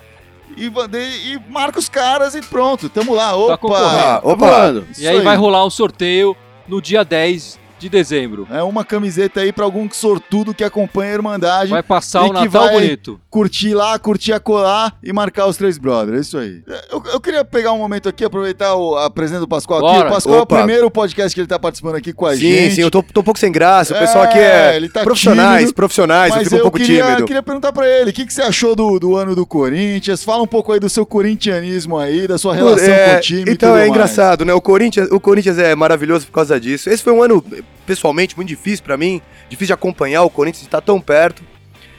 [0.56, 3.34] E, de- e marca os caras e pronto, tamo lá.
[3.36, 3.54] Opa!
[3.78, 4.84] Ah, Tá opa!
[4.90, 6.36] Isso E aí vai rolar um sorteio
[6.68, 8.46] no dia 10 de dezembro.
[8.50, 11.70] É uma camiseta aí pra algum sortudo que acompanha a Irmandade.
[11.70, 13.20] Vai passar o Natal vai- bonito.
[13.30, 16.18] curtir lá, curtir a colar e marcar os três brothers.
[16.18, 16.62] É isso aí.
[16.90, 19.96] Eu, eu queria pegar um momento aqui, aproveitar o, a presença do Pascoal aqui.
[19.98, 20.08] Bora.
[20.08, 20.54] O Pascoal Opa.
[20.56, 22.74] é o primeiro podcast que ele tá participando aqui com a Sim, gente.
[22.76, 23.94] sim, eu tô, tô um pouco sem graça.
[23.94, 26.78] O É, pessoal aqui é ele tá profissionais, tímido, profissionais, eu fico um eu pouco
[26.78, 27.24] queria, tímido.
[27.24, 30.22] queria perguntar pra ele, o que, que você achou do, do ano do Corinthians?
[30.22, 33.50] Fala um pouco aí do seu corintianismo aí, da sua relação É, com o time
[33.50, 33.90] e Então tudo é mais.
[33.90, 34.52] engraçado, né?
[34.52, 36.90] O Corinthians, o Corinthians é maravilhoso por causa disso.
[36.90, 37.42] Esse foi um ano,
[37.86, 39.20] pessoalmente, muito difícil pra mim.
[39.48, 41.42] Difícil de acompanhar o Corinthians estar tão perto.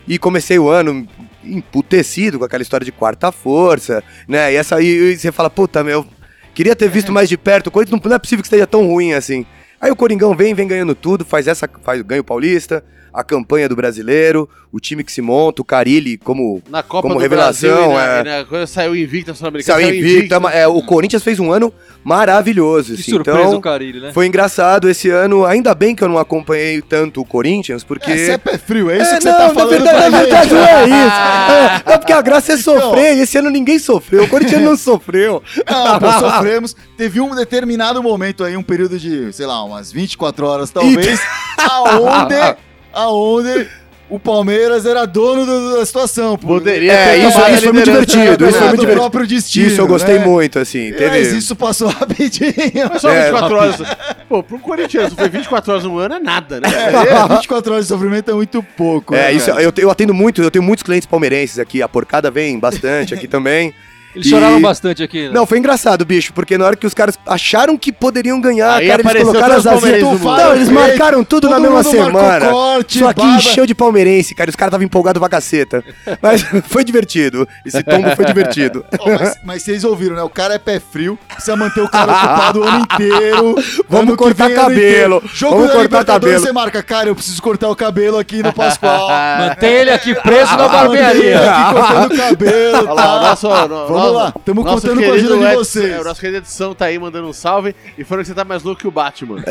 [0.07, 1.07] E comecei o ano
[1.43, 4.51] emputecido com aquela história de quarta força, né?
[4.51, 6.05] E essa aí você fala, puta, meu,
[6.53, 7.67] queria ter visto mais de perto.
[7.67, 9.45] O Corinthians não, não é possível que esteja tão ruim assim.
[9.79, 13.67] Aí o Coringão vem, vem ganhando tudo, faz essa, faz ganha o Paulista, a campanha
[13.67, 17.93] do brasileiro, o time que se monta, o Carilli como Na Copa Como do revelação,
[17.93, 18.45] Brasil, na, é.
[18.47, 19.79] na saiu invicta Sul-Americana.
[19.79, 20.33] saiu invicto.
[20.47, 22.95] É, o Corinthians fez um ano maravilhoso.
[22.95, 24.11] Que assim, surpresa então, o Carilli, né?
[24.13, 25.45] foi engraçado esse ano.
[25.45, 28.11] Ainda bem que eu não acompanhei tanto o Corinthians, porque.
[28.11, 29.99] É, você é pé frio, é isso É, que você não, tá na falando verdade,
[29.99, 31.21] pra na verdade não é isso.
[31.51, 34.23] É, é porque a graça é sofrer, e esse ano ninguém sofreu.
[34.23, 35.43] O Corinthians não sofreu.
[35.69, 36.75] Não, pô, sofremos.
[36.97, 41.19] Teve um determinado momento aí, um período de, sei lá, umas 24 horas talvez,
[41.57, 42.35] aonde,
[42.93, 43.67] aonde
[44.09, 46.37] o Palmeiras era dono do- da situação.
[46.37, 46.47] Pô.
[46.47, 48.05] Poderia É, ter isso- a isso foi muito liderança.
[48.05, 48.93] divertido, isso foi É, muito do divertido.
[49.01, 49.67] próprio destino.
[49.67, 50.25] Isso eu gostei né?
[50.25, 50.91] muito, assim.
[50.91, 51.09] Teve.
[51.09, 52.53] Mas isso passou rapidinho.
[52.91, 53.75] Mas só É, 24 horas.
[54.27, 56.67] Pô, pro Corinthians, foi 24 horas no ano é nada, né?
[56.67, 59.15] É, 24 horas de sofrimento é muito pouco.
[59.15, 62.29] É, né, isso, eu, eu atendo muito, eu tenho muitos clientes palmeirenses aqui, a porcada
[62.29, 63.73] vem bastante aqui também.
[64.15, 65.31] Eles E- choraram bastante aqui, né?
[65.33, 68.87] Não, foi engraçado, bicho, porque na hora que os caras acharam que poderiam ganhar, Aí
[68.87, 70.01] cara, eles colocaram as asinhas.
[70.21, 72.49] Não, eles marcaram tudo na Todo mesma mundo marcou semana.
[72.51, 74.49] corte, Só que encheu de palmeirense, cara.
[74.49, 75.83] Os caras estavam empolgados pra caceta.
[76.21, 77.47] Mas foi divertido.
[77.65, 78.83] Esse tombo foi divertido.
[78.99, 80.23] Ó, mas, mas vocês ouviram, né?
[80.23, 83.55] O cara é pé frio, precisa manter o cara ocupado o ano inteiro.
[83.89, 85.21] Vamos cortar vem, cabelo.
[85.33, 86.39] Jogo vamos cortar cabelo.
[86.39, 89.09] Você marca, cara, eu preciso cortar o cabelo aqui no Pascoal.
[89.39, 91.39] Mantém ele aqui preso na barbearia.
[91.51, 93.21] Aqui cortando o cabelo, Olha lá, tá?
[93.29, 95.91] nosso, no, Vamos lá, tamo nosso contando com a querido ajuda de Edson- vocês.
[95.91, 98.43] É, o nosso querido Edição tá aí mandando um salve e falando que você tá
[98.43, 99.37] mais louco que o Batman.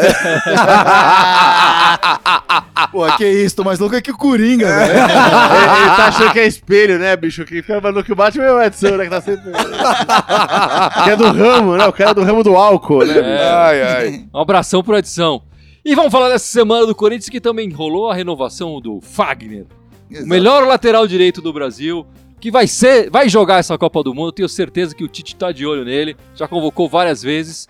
[2.90, 4.92] Pô, que isso, tô mais louco é que o Coringa, velho.
[4.92, 7.44] ele, ele tá achando que é espelho, né, bicho?
[7.44, 9.04] Que fica mais louco que o Batman é o Edson, né?
[9.04, 9.50] Que tá sempre.
[11.04, 11.86] que é do ramo, né?
[11.86, 13.18] O cara é do ramo do álcool, né?
[13.18, 13.48] É.
[13.48, 14.24] Ai, ai.
[14.34, 15.42] Um abração pro edição.
[15.84, 19.66] E vamos falar dessa semana do Corinthians que também rolou a renovação do Fagner.
[20.10, 22.04] O melhor lateral direito do Brasil,
[22.40, 24.32] que vai ser, vai jogar essa Copa do Mundo.
[24.32, 27.68] Tenho certeza que o Tite tá de olho nele, já convocou várias vezes.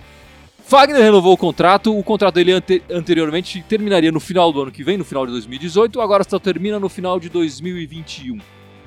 [0.64, 4.84] Fagner renovou o contrato, o contrato dele ante- anteriormente terminaria no final do ano que
[4.84, 8.38] vem, no final de 2018, agora só termina no final de 2021.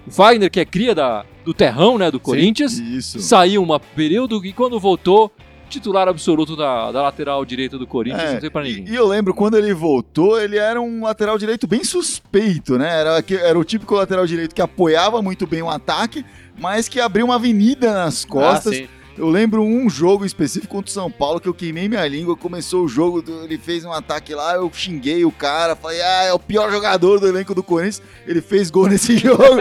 [0.07, 3.19] O Fagner, que é cria da, do terrão, né, do Corinthians, Isso.
[3.19, 5.29] saiu um período e quando voltou,
[5.73, 8.85] titular absoluto da, da lateral direita do Corinthians, É, não tem pra ninguém.
[8.87, 12.99] e eu lembro quando ele voltou, ele era um lateral direito bem suspeito, né?
[13.01, 16.25] Era, era o típico lateral direito que apoiava muito bem o ataque,
[16.59, 18.81] mas que abria uma avenida nas costas.
[18.83, 19.03] Ah.
[19.15, 22.35] Eu lembro um jogo específico contra o São Paulo que eu queimei minha língua.
[22.35, 26.33] Começou o jogo, ele fez um ataque lá, eu xinguei o cara, falei, ah, é
[26.33, 28.01] o pior jogador do elenco do Corinthians.
[28.25, 29.59] Ele fez gol nesse jogo.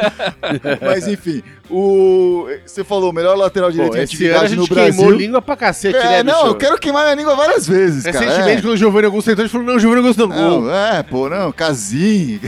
[0.80, 4.56] Mas enfim, o você falou, o melhor lateral direito Pô, em esse ano a atividade
[4.56, 5.16] no gente queimou Brasil.
[5.26, 6.46] língua pra cacete, É, né, não, bicho?
[6.48, 8.18] eu quero queimar minha língua várias vezes, cara.
[8.18, 8.62] Recentemente, é.
[8.62, 10.60] quando o Giovanni Augusto entrou, a gente falou, não, o Giovanni Augusto não gol.
[10.62, 12.40] Não, é, pô, não, casinho.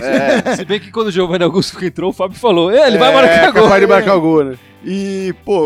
[0.57, 3.15] Se bem que quando o Giovanni Augusto entrou, o Fábio falou, "É, ele vai É,
[3.15, 3.63] marcar gol.
[3.65, 4.55] capaz de marcar o gol, né?
[4.85, 5.59] E, pô,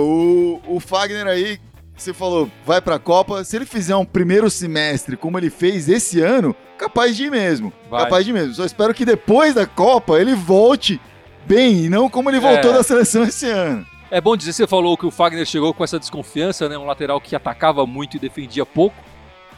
[0.66, 1.58] o, o Fagner aí,
[1.96, 3.42] você falou, vai pra Copa.
[3.42, 7.72] Se ele fizer um primeiro semestre como ele fez esse ano, capaz de ir mesmo.
[7.90, 8.04] Vai.
[8.04, 8.54] Capaz de ir mesmo.
[8.54, 11.00] Só espero que depois da Copa ele volte
[11.48, 12.74] bem e não como ele voltou É.
[12.74, 13.86] da seleção esse ano.
[14.10, 16.78] É bom dizer, você falou que o Fagner chegou com essa desconfiança, né?
[16.78, 18.96] Um lateral que atacava muito e defendia pouco.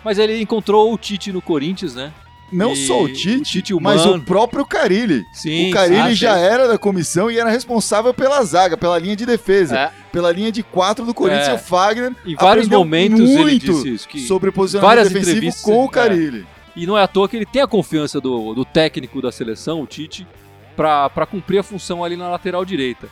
[0.04, 2.12] Mas ele encontrou o Tite no Corinthians, né?
[2.52, 5.22] Não E só o o Tite, Tite mas o próprio Carilli.
[5.32, 5.70] Sim.
[5.70, 9.24] o Carilli ah, já era da comissão e era responsável pela zaga, pela linha de
[9.24, 9.90] defesa, É.
[10.10, 11.46] pela linha de quatro do Corinthians.
[11.48, 11.54] É.
[11.54, 14.08] O Fagner Em vários momentos ele disse isso.
[14.08, 14.26] Que...
[14.26, 15.88] sobre posicionamento defensivo com o é.
[15.90, 16.46] Carilli.
[16.74, 19.80] E não é à toa que ele tem a confiança do, do técnico da seleção,
[19.82, 20.26] o Tite,
[21.10, 23.08] pra cumprir a função ali na lateral direita.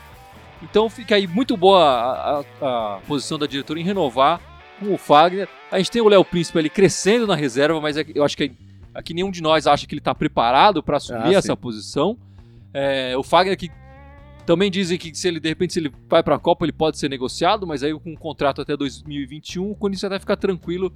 [0.63, 4.41] Então fica aí muito boa a, a- a posição da diretora em renovar
[4.81, 5.49] com o Fagner.
[5.71, 8.51] A gente tem o Léo Príncipe ali crescendo na reserva, mas é eu acho que
[8.95, 12.17] aqui nenhum de nós acha que ele está preparado para assumir Ah, essa posição.
[12.75, 13.71] É, o Fagner que
[14.47, 17.09] Também dizem que se ele, de repente, se ele vai pra Copa, ele pode ser
[17.11, 20.91] negociado, mas aí com um contrato até 2021, o Corinthians vai ficar tranquilo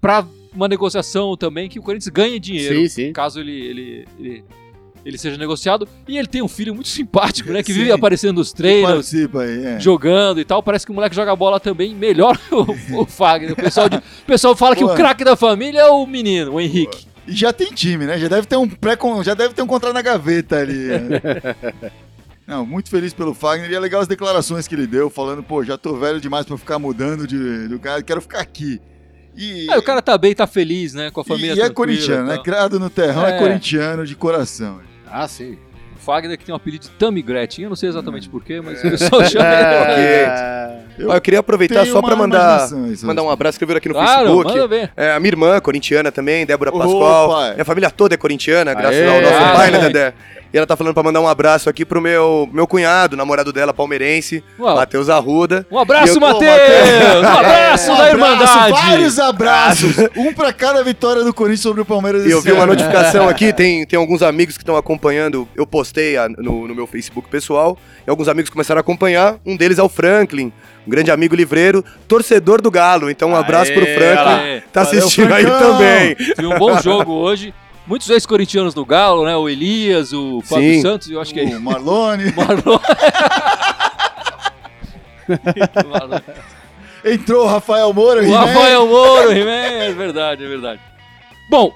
[0.00, 2.80] pra uma negociação também, que o Corinthians ganhe dinheiro.
[2.80, 3.12] Sim, sim.
[3.12, 4.44] Caso ele, ele, ele,
[5.04, 5.86] ele seja negociado.
[6.08, 7.62] E ele tem um filho muito simpático, né?
[7.62, 7.80] Que Sim.
[7.80, 9.80] vive aparecendo nos treinos, Participa aí, é.
[9.80, 10.62] jogando e tal.
[10.62, 13.52] Parece que o moleque joga bola também melhor que o, o Fagner.
[13.52, 14.92] O pessoal, de- o pessoal fala que Pô.
[14.92, 17.06] o craque da família é o menino, o Henrique.
[17.26, 18.18] E já tem time, né?
[18.18, 20.74] Já deve ter um pré já deve ter um contrato na gaveta ali.
[20.88, 21.20] né?
[22.46, 25.62] Não, muito feliz pelo Fagner e é legal as declarações que ele deu, falando, pô,
[25.62, 27.36] já tô velho demais pra ficar mudando de
[27.68, 28.80] lugar, quero ficar aqui.
[29.36, 31.10] E, Aí o cara tá bem, tá feliz, né?
[31.10, 32.42] Com a e- família e, é tranquila corintiano, e né?
[32.42, 33.38] Criado no terrão, é, É.
[33.38, 34.80] corintiano de coração.
[35.12, 35.58] Ah, sim.
[35.94, 37.64] O Fagner que tem um apelido de Tammy Gretchen.
[37.64, 40.00] Eu não sei exatamente porquê, mas o pessoal chama ele.
[40.00, 42.68] É, Eu Ó, eu queria aproveitar só uma pra mandar,
[43.04, 44.46] mandar um abraço, escreveram aqui no Claro, Facebook.
[44.52, 44.90] manda ver.
[44.96, 46.72] É, a minha irmã, corintiana também, Débora!
[46.72, 47.52] Pascoal.
[47.52, 49.08] Minha família toda é corintiana, graças Aê!
[49.08, 49.78] ao nosso Ah, pai, né.
[49.80, 50.14] Dedé?
[50.52, 53.72] E ela tá falando pra mandar um abraço aqui pro meu, meu cunhado, namorado dela,
[53.72, 54.76] palmeirense, Uau.
[54.76, 55.66] Matheus Arruda.
[55.70, 57.24] Um abraço, eu- Matheus!
[57.24, 58.70] Um abraço Um da Irmandade!
[58.72, 59.96] vários abraços!
[60.16, 63.50] um pra cada vitória do Corinthians sobre o Palmeiras E eu vi uma notificação aqui,
[63.54, 67.78] tem, tem alguns amigos que estão acompanhando, eu postei a- no, no meu Facebook pessoal,
[68.06, 70.52] e alguns amigos começaram a acompanhar, um deles é o Franklin,
[70.86, 74.60] um grande amigo livreiro, torcedor do Galo, então um abraço pro Aê, Franklin, Aê.
[74.72, 75.72] tá Valeu, assistindo aí Francão!
[75.72, 76.14] também.
[76.14, 77.54] Tive um bom jogo hoje.
[77.86, 79.36] Muitos ex-corintianos do Galo, né?
[79.36, 80.82] O Elias, o Fábio Sim.
[80.82, 82.78] Santos, eu acho que é O Marlone Marlon.
[85.90, 86.20] Marlon.
[87.04, 88.20] entrou o Rafael Moura.
[88.20, 88.38] O He-Man.
[88.44, 90.80] Rafael Moro, He-Man, é verdade, é verdade.
[91.50, 91.72] Bom,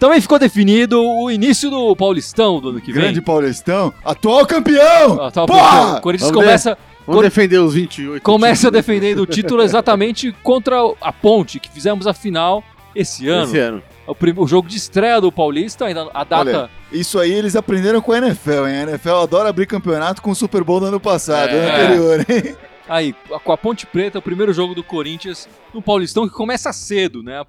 [0.00, 3.02] também ficou definido o início do Paulistão do ano que vem.
[3.02, 5.30] Grande Paulistão, atual campeão!
[5.30, 5.98] Tá, Porra!
[5.98, 6.46] o Corinthians Vamos ver.
[6.48, 8.22] começa, Vamos Cor- defender os 28.
[8.22, 12.62] começa títulos defendendo o título exatamente contra a Ponte, que fizemos a final
[12.94, 13.44] esse ano.
[13.44, 13.82] Esse ano.
[14.06, 16.58] O, prim- o jogo de estreia do Paulista, ainda a data.
[16.58, 18.76] Olha, isso aí eles aprenderam com a NFL, hein?
[18.76, 21.58] A NFL adora abrir campeonato com o Super Bowl do ano passado, É.
[21.58, 21.70] ano
[22.12, 22.56] anterior, hein?
[22.86, 27.22] Aí, com a Ponte Preta, o primeiro jogo do Corinthians no Paulistão, que começa cedo,
[27.22, 27.42] né?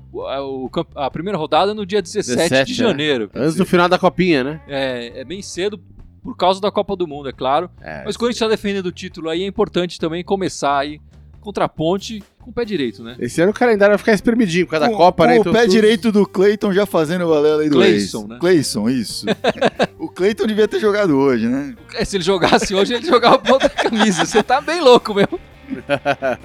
[0.95, 2.87] A, a primeira rodada é no dia 17, 17, de né?
[2.89, 3.29] janeiro.
[3.35, 4.61] Antes do final da copinha, né?
[4.65, 5.77] É, é bem cedo
[6.23, 7.69] por causa da Copa do Mundo, é claro.
[7.81, 8.03] É.
[8.05, 11.01] Mas o Corinthians está defendendo o título aí, é importante também começar aí
[11.41, 13.15] contra a Ponte com o pé direito, né?
[13.19, 15.37] Esse ano o calendário vai ficar espremidinho por causa da Com- Copa, com né?
[15.37, 18.27] o Então pé tudo- direito do Cleiton já fazendo valer a lei do Cleison, ex.
[18.29, 18.37] né?
[18.39, 19.25] Cleison, isso.
[19.99, 21.73] o Cleiton devia ter jogado hoje, né?
[21.95, 24.23] É, Se ele jogasse hoje, ele jogava pra outra camisa.
[24.25, 25.39] Você tá bem louco mesmo.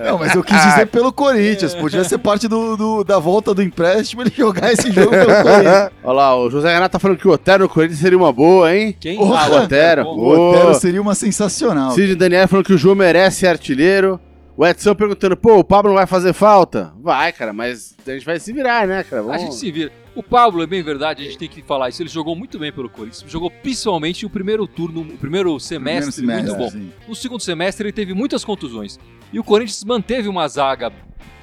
[0.03, 1.75] Não, mas eu quis dizer pelo Corinthians.
[1.75, 5.91] Podia ser parte do, do- da volta do empréstimo ele jogar esse jogo pelo Corinthians.
[6.03, 8.75] Olha lá, o José Renato tá falando que o Otero no Corinthians seria uma boa,
[8.75, 8.97] hein?
[8.99, 9.19] Quem?
[9.19, 10.17] Porra, Ah, Otero, bom.
[10.19, 10.51] O.
[10.53, 11.91] Otero seria uma sensacional.
[11.91, 14.19] Sidney Daniel falando que o João merece ser artilheiro.
[14.57, 16.93] O Edson perguntando, pô, o Pablo não vai fazer falta?
[17.01, 19.23] Vai, cara, mas a gente vai se virar, né, cara?
[19.23, 19.91] A Vamos- gente se vira.
[20.15, 22.03] O Pablo, é bem verdade, a gente tem que falar isso.
[22.03, 23.31] Ele jogou muito bem pelo Corinthians.
[23.31, 26.69] Jogou principalmente o primeiro turno, o primeiro semestre, Primeiro muito bom.
[26.71, 26.93] sim.
[27.09, 28.99] No segundo semestre ele teve muitas contusões.
[29.33, 30.93] E o Corinthians manteve uma zaga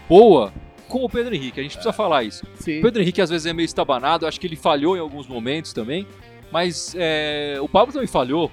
[0.07, 0.53] boa
[0.87, 1.59] com o Pedro Henrique.
[1.59, 2.45] A gente precisa falar isso.
[2.55, 2.79] Sim.
[2.79, 5.71] O Pedro Henrique às vezes é meio estabanado, acho que ele falhou em alguns momentos
[5.73, 6.05] também.
[6.51, 8.51] Mas é, o Pablo também falhou.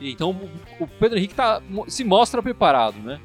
[0.00, 0.38] Então
[0.78, 3.18] o- Pedro Henrique tá, se mostra preparado, né?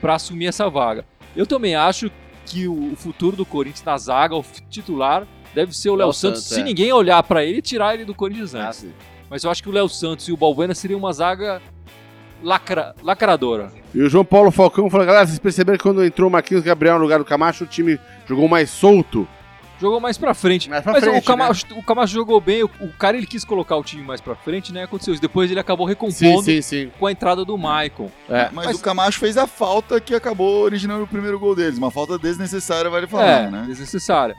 [0.00, 1.04] Pra assumir essa vaga.
[1.36, 2.10] Eu também acho
[2.46, 6.54] que o, futuro do Corinthians na zaga, o titular, deve ser o Léo Santos, Santos,
[6.54, 6.64] se é.
[6.64, 8.86] ninguém olhar pra ele e tirar ele do Corinthians Ah, antes.
[9.28, 11.60] Mas eu acho que o Léo Santos e o Balbuena seriam uma zaga
[12.42, 13.70] lacra, lacradora.
[13.94, 16.96] E o João Paulo Falcão falou, galera, vocês perceberam que quando entrou o Marquinhos Gabriel
[16.96, 19.28] no lugar do Camacho, o time jogou mais solto?
[19.80, 20.68] Jogou mais pra frente.
[20.68, 23.44] Mais pra Mas frente, o, Camacho, o Camacho jogou bem, o, o cara ele quis
[23.44, 24.82] colocar o time mais pra frente, né?
[24.84, 25.22] Aconteceu isso.
[25.22, 26.92] Depois ele acabou recompondo Sim, sim, sim.
[26.98, 28.10] com a entrada do Maicon.
[28.28, 28.48] É.
[28.52, 31.78] Mas, Mas- o Camacho fez a falta que acabou originando o primeiro gol deles.
[31.78, 33.64] Uma falta desnecessária, vale falar, é, né?
[33.68, 34.34] desnecessária.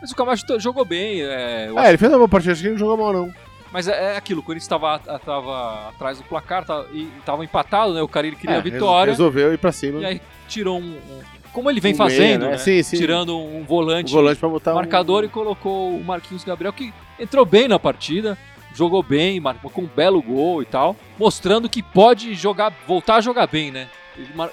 [0.00, 2.60] Mas o Camacho jogou bem, é, eu É, acho- ele fez uma boa partida, acho
[2.60, 3.32] que ele não jogou mal, não.
[3.72, 7.94] mas é, é aquilo, o Corinthians estava tava atrás do placar, tava, e tava empatado,
[7.94, 8.02] né?
[8.02, 10.00] O cara ele queria É, a vitória, Resolveu ir pra cima.
[10.00, 12.50] e aí tirou um, um- como ele vem Um fazendo, meia, né?
[12.50, 12.58] né?
[12.58, 12.96] Sim, sim.
[12.98, 17.46] Tirando um volante, volante pra botar um- marcador e colocou o Marquinhos Gabriel, que entrou
[17.46, 18.36] bem na partida,
[18.74, 23.20] jogou bem, marcou com um belo gol e tal, mostrando que pode jogar, voltar a
[23.20, 23.88] jogar bem, né?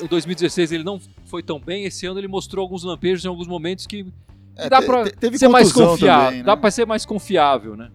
[0.01, 3.47] Em 2016 ele não foi tão bem, esse ano ele mostrou alguns lampejos em alguns
[3.47, 4.05] momentos que
[4.55, 4.79] É, dá
[5.19, 6.43] teve ser mais confiável, também, né?
[6.45, 7.89] dá pra ser mais confiável, né?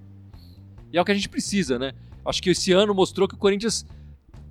[0.93, 1.93] E é o que a gente precisa, né?
[2.25, 3.85] Acho que esse ano mostrou que o Corinthians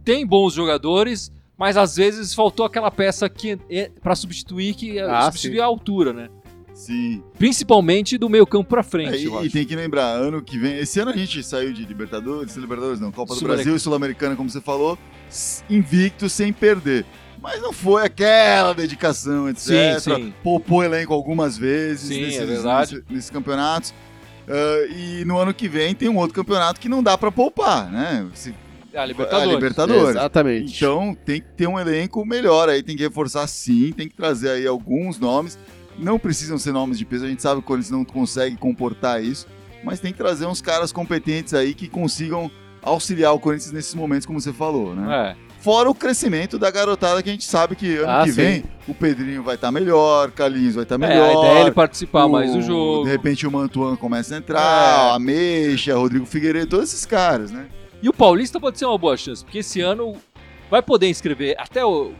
[0.03, 5.03] tem bons jogadores, mas às vezes faltou aquela peça que é para substituir que é
[5.03, 5.61] Ah, substituir sim.
[5.61, 6.29] a altura, né?
[6.73, 7.23] Sim.
[7.37, 9.49] Principalmente do meio campo pra É, frente, e, eu e acho.
[9.51, 10.77] tem que lembrar, ano que vem.
[10.77, 13.41] Esse ano a gente saiu de Libertadores, Libertadores não, Copa do.
[13.41, 14.97] Brasil e Sul-Americana, como você falou,
[15.69, 17.05] invicto sem perder.
[17.41, 19.99] Mas não foi aquela dedicação, etc.
[19.99, 20.33] Sim, sim.
[20.43, 22.95] Poupou elenco algumas vezes Sim, nesses, é verdade.
[22.95, 23.93] nesse- nesses campeonatos.
[24.47, 27.89] Ah, e no ano que vem tem um outro campeonato que não dá pra poupar,
[27.91, 28.27] né?
[28.33, 28.53] Se-
[28.95, 29.53] É a a Libertadores.
[29.53, 30.09] Libertadores.
[30.09, 30.75] Exatamente.
[30.75, 34.49] Então tem que ter um elenco melhor aí, tem que reforçar sim, tem que trazer
[34.51, 35.57] aí alguns nomes.
[35.99, 39.47] Não precisam ser nomes de peso, a gente sabe que eles não conseguem comportar isso,
[39.83, 42.49] mas tem que trazer uns caras competentes aí que consigam
[42.81, 45.31] auxiliar o Corinthians nesses momentos, como você falou, né?
[45.41, 45.45] É.
[45.61, 48.41] Fora o crescimento da garotada que a gente sabe que ano Ah, que sim.
[48.41, 51.27] vem o Pedrinho vai estar melhor, Carlinhos vai estar É, melhor.
[51.27, 53.03] a ideia é ele participar o- mais do jogo.
[53.05, 55.15] De repente o Mantuan começa a entrar, É.
[55.15, 57.65] a Meixa, Rodrigo Figueiredo, todos esses caras, né?
[58.05, 60.13] E o Paulista pode ser uma boa chance, porque esse ano
[60.69, 62.11] vai poder inscrever até o,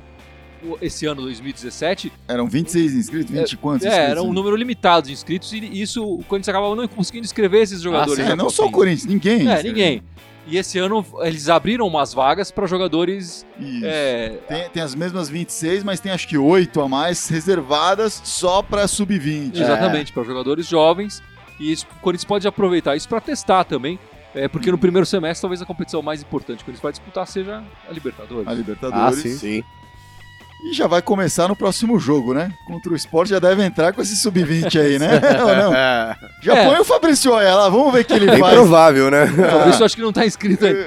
[0.63, 2.12] o- esse ano 2017.
[2.28, 6.04] Eram 26 inscritos, 20 e quantos É, era um número limitado de inscritos e isso
[6.04, 8.17] o Corinthians acabava não conseguindo inscrever esses jogadores.
[8.26, 8.71] É, na não só o.
[8.71, 9.48] Corinthians, ninguém.
[9.48, 10.02] É, ninguém.
[10.48, 13.45] E esse ano eles abriram umas vagas para jogadores.
[13.60, 13.86] Isso.
[13.86, 18.63] é, Tem, tem as mesmas 26, mas tem acho que 8 a mais reservadas só
[18.63, 19.56] pra sub-20.
[19.60, 21.21] Exatamente, para jogadores jovens.
[21.60, 24.00] E isso, o Corinthians pode aproveitar isso para testar também.
[24.36, 27.26] É, porque no primeiro semestre, talvez a competição mais importante que o Corinthians vai disputar
[27.28, 28.48] seja a Libertadores.
[28.48, 29.19] A Ah, Libertadores.
[29.19, 29.38] sim.
[29.38, 29.63] Sim.
[30.63, 32.52] E já vai começar no próximo jogo, né?
[32.65, 35.10] Contra o Sport já deve entrar com esse sub-20 aí, né?
[35.43, 35.74] Ou não?
[35.76, 36.15] É.
[36.41, 36.65] Já É.
[36.69, 38.54] põe o Fabrício Oia lá, vamos ver o que ele faz.
[38.54, 39.28] provável, né?
[39.28, 40.86] Por isso eu acho que não tá inscrito ainda.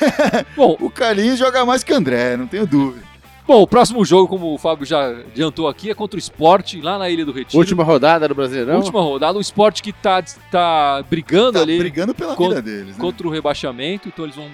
[0.56, 3.06] Bom, O Carlinhos joga mais que o André, não tenho dúvida.
[3.50, 6.98] Bom, o próximo jogo, como o Fábio já adiantou aqui, é contra o Sport, lá
[6.98, 7.58] na Ilha do Retiro.
[7.58, 8.76] Última rodada do Brasileirão.
[8.76, 12.96] Última rodada, o Sport que tá, tá brigando Tá ali brigando pela Con- vida deles,
[12.96, 13.00] né?
[13.00, 14.48] contra o rebaixamento, então eles vão.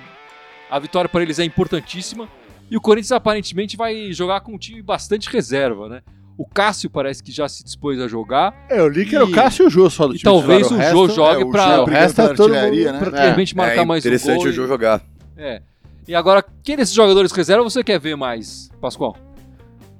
[0.70, 2.28] A vitória para eles é importantíssima.
[2.70, 6.00] E o Corinthians aparentemente vai jogar com um time bastante reserva, né?
[6.36, 8.52] O Cássio parece que já se dispôs a jogar.
[8.68, 10.24] É, eu li que era o E- Cássio e o Jô só do E time
[10.24, 10.86] talvez titular.
[10.88, 13.00] o Jô jogue é, o Jô O resto é todo artilharia, mundo...
[13.04, 13.10] né?
[13.10, 14.46] pra de repente marcar é mais um interessante gol.
[14.46, 15.02] o e- jogo jogar.
[15.36, 15.62] É.
[16.06, 19.16] E agora, quem desses jogadores reserva você quer ver mais, Pascoal?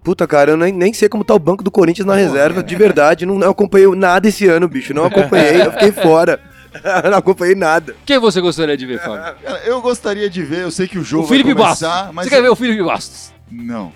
[0.04, 2.76] Puta, cara, eu nem, nem sei como tá o banco do Corinthians na reserva, de
[2.76, 3.26] verdade.
[3.26, 4.94] Não, não acompanhei nada esse ano, bicho.
[4.94, 6.38] Não acompanhei, eu fiquei fora.
[7.10, 7.96] não acompanhei nada.
[8.04, 9.34] Quem você gostaria de ver, Fábio?
[9.42, 11.88] Cara, eu gostaria de ver, eu sei que o jogo o Felipe vai Bastos.
[11.88, 13.32] começar, mas Você quer ver o Felipe Bastos?
[13.50, 13.92] Não.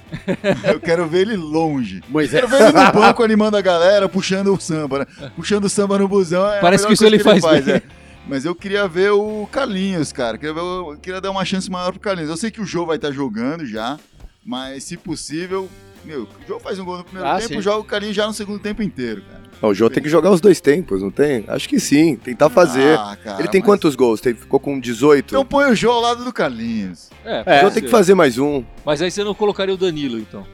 [0.64, 2.02] eu quero ver ele longe.
[2.08, 2.40] Moisés.
[2.40, 5.06] Quero ver ele no banco animando a galera, puxando o samba, né?
[5.36, 6.48] Puxando o samba no busão.
[6.52, 7.74] é Parece que isso coisa ele faz bem.
[7.74, 7.82] é.
[8.26, 10.38] Mas eu queria ver o Carlinhos, cara.
[10.38, 12.30] Queria, ver o- queria dar uma chance maior pro Carlinhos.
[12.30, 13.98] Eu sei que o Jô vai estar jogando já,
[14.44, 15.68] mas se possível.
[16.04, 17.60] Meu, o Jô faz um gol no primeiro Ah, tempo, sim.
[17.60, 19.40] joga o Carlinhos já no segundo tempo inteiro, cara.
[19.60, 21.44] Não, o Jô tem que jogar os dois tempos, não tem?
[21.48, 22.98] Acho que sim, tentar fazer.
[22.98, 24.18] Ah, cara, Ele tem mas- quantos gols?
[24.20, 25.26] Tem, ficou com 18?
[25.34, 27.10] Então põe o Jô ao lado do Carlinhos.
[27.24, 27.74] É, o Jô ser.
[27.74, 28.64] tem que fazer mais um.
[28.86, 30.46] Mas aí você não colocaria o Danilo, então.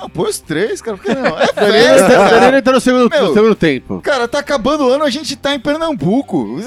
[0.00, 1.26] Não, põe os três, cara, porque não.
[1.38, 2.30] É festa, cara.
[2.40, 3.26] Danilo entra no segundo, Meu.
[3.28, 4.00] no segundo tempo.
[4.00, 6.58] Cara, tá acabando o ano, a gente tá em Pernambuco.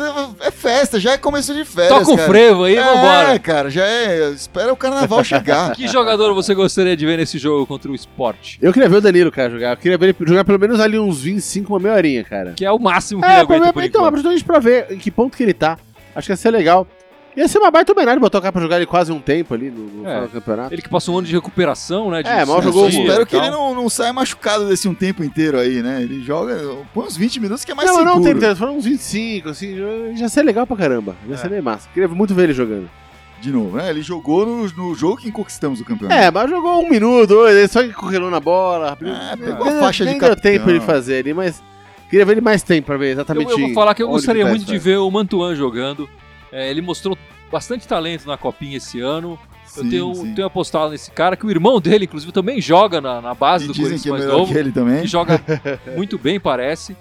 [0.42, 2.08] É é festa, já é começo de férias.
[2.08, 3.40] Toca o frevo aí, é, vambora.
[3.40, 4.30] cara, já é.
[4.32, 5.72] Espera o carnaval chegar.
[5.76, 8.58] Que jogador você gostaria de ver nesse jogo contra o Sport?
[8.62, 9.72] Eu queria ver o Danilo, cara, jogar.
[9.72, 12.54] Eu queria ver ele jogar pelo menos ali uns 25, uma meia horinha, cara.
[12.56, 14.16] Que é o máximo que ele É, aguenta pra por então, enquanto.
[14.16, 15.78] justamente pra ver em que ponto que ele tá.
[16.16, 16.86] Acho que ia ser legal.
[17.36, 19.72] Ia ser uma baita homenagem botar o cara pra jogar ele quase um tempo ali
[19.72, 20.10] no, no É.
[20.16, 20.74] final do campeonato.
[20.74, 22.22] Ele que passou um ano de recuperação, né?
[22.22, 23.52] De É, mal Eu jogou espero que ele tal.
[23.74, 26.02] não, não saia machucado desse um tempo inteiro aí, né?
[26.02, 26.58] Ele joga.
[26.94, 28.16] Põe uns 20 minutos que é mais não, seguro.
[28.16, 31.16] não tem tanto, foram uns 25, assim, já ia ser legal pra caramba.
[31.28, 31.88] Ia ser bem massa.
[31.94, 32.90] Queria muito ver ele jogando.
[33.40, 33.90] De novo, né?
[33.90, 36.20] Ele jogou no, no jogo que conquistamos o campeonato.
[36.22, 38.96] É, mas jogou um minuto, dois, ele só que correu na bola.
[39.02, 40.52] É, pegou a nem- faixa de nem deu capitão.
[40.52, 41.64] tempo ele fazer ali, mas
[42.10, 44.44] queria ver ele mais tempo pra ver Eu, exatamente eu vou falar que eu gostaria
[44.44, 46.08] tá muito de ver o Mantuan jogando.
[46.52, 47.18] É, ele mostrou
[47.52, 49.40] bastante talento na Copinha esse ano.
[49.78, 50.34] eu Sim, tenho, sim.
[50.36, 53.68] tenho apostado nesse cara, que o irmão dele, inclusive, também joga na, na base E
[53.68, 54.52] do Corinthians que é mais novo.
[54.52, 55.06] que ele também.
[55.08, 55.40] Joga
[55.96, 56.96] muito bem, parece.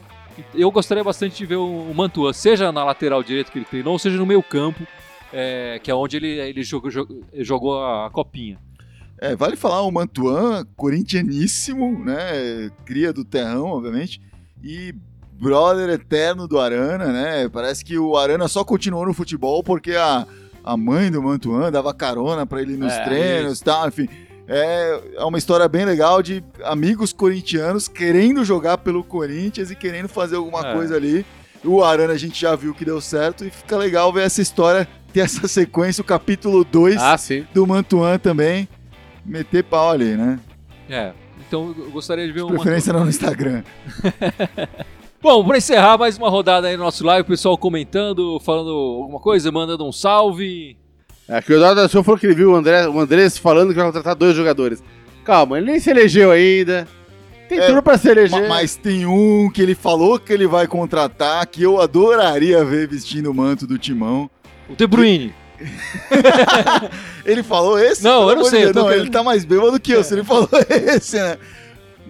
[0.54, 4.16] Eu gostaria bastante de ver o Mantuan, seja na lateral direita que ele treinou, seja
[4.16, 4.86] no meio campo,
[5.32, 8.58] é, que é onde ele, ele jogou, jogou- jogou a copinha.
[9.20, 12.70] É, vale falar o Mantuan, corintianíssimo, né?
[12.86, 14.20] Cria do terrão, obviamente.
[14.62, 14.94] E
[15.40, 17.48] brother eterno do Arana, né?
[17.48, 20.26] Parece que o Arana só continuou no futebol porque a,
[20.62, 24.08] a mãe do Mantuan dava carona pra ele nos É, treinos e tal, enfim.
[24.46, 30.08] É, é uma história bem legal de amigos corintianos querendo jogar pelo Corinthians e querendo
[30.08, 30.74] fazer alguma É.
[30.74, 31.24] coisa ali.
[31.64, 34.88] O Arana a gente já viu que deu certo e fica legal ver essa história,
[35.12, 37.16] ter essa sequência, o capítulo 2 Ah,
[37.54, 38.68] do Mantuan também.
[39.24, 40.38] Meter pau ali, né?
[40.88, 41.12] É,
[41.46, 42.56] então eu gostaria de ver Mantuan.
[42.56, 43.62] preferência não no Instagram.
[45.22, 49.20] Bom, para encerrar mais uma rodada aí no nosso live, o pessoal comentando, falando alguma
[49.20, 50.76] coisa, mandando um salve.
[51.28, 53.74] Aqui o Eduardo da Silva falou que ele viu o, André, o Andrés falando que
[53.74, 54.82] vai contratar dois jogadores.
[55.22, 56.88] Calma, ele nem se elegeu ainda.
[57.48, 58.40] Tem É, tudo pra se eleger.
[58.42, 62.88] Ma- Mas tem um que ele falou que ele vai contratar, que eu adoraria ver
[62.88, 64.30] vestindo o manto do Timão.
[64.68, 65.34] O De Bruyne.
[67.26, 68.02] Ele falou esse?
[68.02, 71.16] Não, eu não sei, Não, ele tá mais bêbado que eu, se ele falou esse,
[71.16, 71.36] né?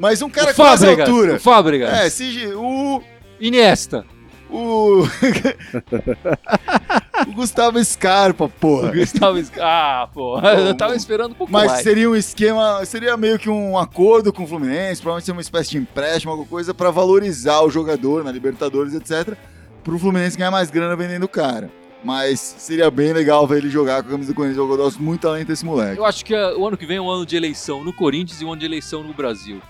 [0.01, 1.35] Mas um cara o com essa altura.
[1.35, 1.93] O Fábregas.
[1.93, 3.03] É, se, o...
[3.39, 4.07] Iniesta.
[4.51, 5.03] O.
[7.29, 8.93] o Gustavo Scarpa, porra.
[8.93, 10.41] Gustavo Sc- Ah, pô.
[10.41, 11.83] Eu tava esperando um pouco Mas mais.
[11.83, 15.71] seria um esquema, seria meio que um acordo com o Fluminense, provavelmente seria uma espécie
[15.71, 19.37] de empréstimo, alguma coisa pra valorizar o jogador na Libertadores, etc.
[19.85, 21.71] Pro Fluminense ganhar mais grana vendendo o cara.
[22.03, 24.59] Mas seria bem legal ver ele jogar com a camisa do Corinthians.
[24.59, 25.99] Eu gosto muito talento desse moleque.
[25.99, 28.41] Eu acho que ah, o ano que vem é um ano de eleição no Corinthians
[28.41, 29.61] e um ano de eleição no Brasil.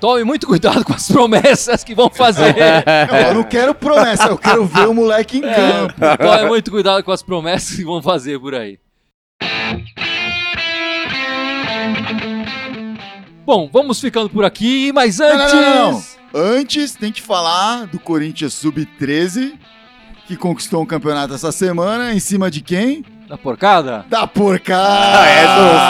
[0.00, 2.54] Tome muito cuidado com as promessas que vão fazer.
[3.10, 6.04] Não, eu não quero promessa, eu quero ver o moleque em campo.
[6.04, 8.78] É, tome muito cuidado com as promessas que vão fazer por aí.
[13.44, 15.52] Bom, vamos ficando por aqui, mas antes.
[15.52, 16.02] não, não, não.
[16.34, 19.54] Antes, tem que falar do Corinthians Sub-13,
[20.26, 23.04] que conquistou um campeonato essa semana, em cima de quem?
[23.28, 24.04] Da porcada?
[24.08, 25.20] Da porcada!
[25.20, 25.80] Ah, essa eu não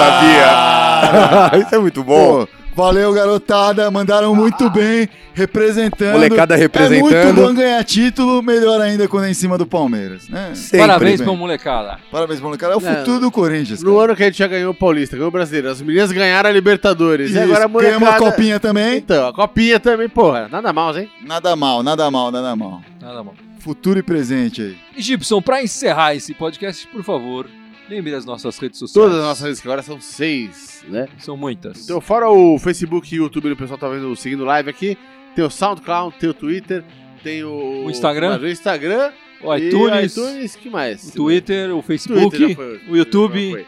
[1.51, 1.59] sabia.
[1.67, 2.47] Isso é muito bom.
[2.47, 3.91] Pô, valeu, garotada.
[3.91, 6.13] Mandaram muito bem, representando.
[6.13, 7.35] Molecada É muito representando.
[7.35, 10.51] bom ganhar título, melhor ainda quando é em cima do Palmeiras, né?
[10.55, 10.81] Sempre.
[10.87, 11.27] Parabéns bem.
[11.27, 11.99] pra molecada.
[12.13, 12.75] Parabéns, molecada.
[12.75, 13.83] É o Não, futuro do Corinthians.
[13.83, 14.05] No cara.
[14.05, 15.71] ano que a gente já ganhou o Paulista, ganhou o Brasileiro.
[15.71, 17.31] As meninas ganharam a Libertadores.
[17.31, 18.23] Isso, e agora a ganhamos molecada...
[18.25, 18.99] uma copinha também.
[18.99, 20.49] Então, a copinha também, porra.
[20.49, 21.09] Nada mal, hein?
[21.25, 22.83] Nada mal, nada mal, nada mal.
[23.01, 23.35] Nada bom.
[23.61, 24.77] Futuro e presente aí.
[24.97, 27.47] E Gibson, pra encerrar esse podcast, por favor,
[27.89, 29.05] lembre das nossas redes sociais.
[29.05, 31.09] Todas as nossas redes, que agora são seis, né?
[31.19, 31.85] São muitas.
[31.85, 34.97] Então, fora o Facebook e o YouTube, o pessoal tá vendo, seguindo live aqui,
[35.35, 36.85] tem o SoundCloud, tem o Twitter,
[37.23, 37.85] tem o...
[37.85, 38.39] O Instagram.
[38.41, 39.13] O Instagram.
[39.43, 41.09] o iTunes, iTunes, que mais?
[41.09, 43.67] o Twitter, o Twitter Facebook, já foi, o YouTube.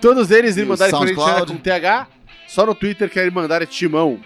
[0.00, 2.08] Todos eles, o Irmandade Corintiana com TH,
[2.46, 4.20] só no Twitter que é Irmandade Timão.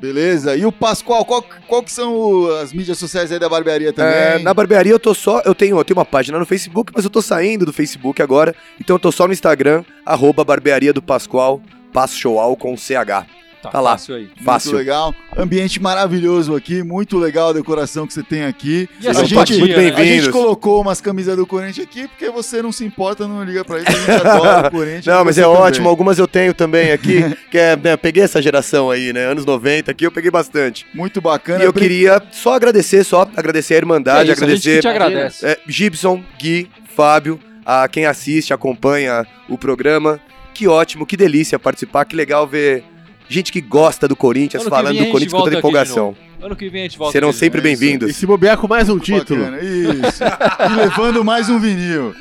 [0.00, 0.54] Beleza?
[0.56, 4.12] E o Pascoal, qual, qual que são o- as mídias sociais aí da barbearia também?
[4.12, 5.40] É, na barbearia eu tô só.
[5.44, 8.54] Eu tenho, eu tenho uma página no Facebook, mas eu tô saindo do Facebook agora.
[8.80, 11.60] Então eu tô só no Instagram, arroba barbearia do Pascoal,
[11.92, 13.24] Pascoal com CH.
[13.64, 13.90] Tá, Tá lá.
[13.92, 14.22] fácil aí.
[14.24, 14.72] Muito Fácil.
[14.76, 15.14] legal.
[15.36, 18.88] Ambiente maravilhoso aqui, muito legal a decoração que você tem aqui.
[19.00, 19.58] E a a, gente, muito né?
[19.58, 19.78] bem-vindo.
[19.78, 20.28] a gente Bem-vindos.
[20.28, 23.88] colocou umas camisas do Corinthians aqui porque você não se importa, não liga pra isso,
[23.88, 25.06] a gente adora o Corinthians.
[25.06, 25.56] Não, mas é também.
[25.58, 25.88] ótimo.
[25.88, 27.22] Algumas eu tenho também aqui.
[27.50, 29.24] que é, né, peguei essa geração aí, né?
[29.26, 30.86] Anos 90 aqui, eu peguei bastante.
[30.94, 31.62] Muito bacana.
[31.62, 34.80] E eu queria só agradecer, só agradecer a Irmandade, É isso, a gente que agradecer
[34.80, 35.46] te agradece.
[35.46, 40.20] é, Gibson, Gui, Fábio, a quem assiste, acompanha o programa.
[40.52, 42.84] Que ótimo, que delícia participar, que legal ver
[43.28, 46.16] gente que gosta do Corinthians Ano falando do Corinthians com toda empolgação.
[46.42, 47.12] Ano que vem a gente volta.
[47.12, 47.74] Serão aqui, sempre é isso aí.
[47.74, 48.16] E bem-vindos.
[48.16, 49.40] se bobear com mais um Muito título.
[49.44, 50.22] bacana, Isso.
[50.70, 52.14] e levando mais um vinil.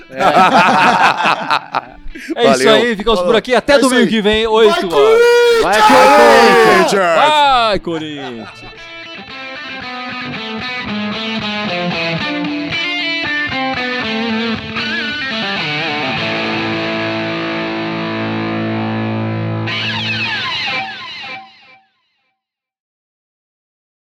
[2.36, 2.74] É isso Valeu.
[2.76, 3.34] aí, ficamos Falou.
[3.34, 3.54] por aqui.
[3.56, 4.10] Até É isso domingo aí.
[4.10, 5.22] que vem, 8 Vai, horas.
[5.62, 6.74] Vai, Corinthians!
[6.78, 7.16] Corinthians!
[7.18, 8.50] Vai, Corinthians!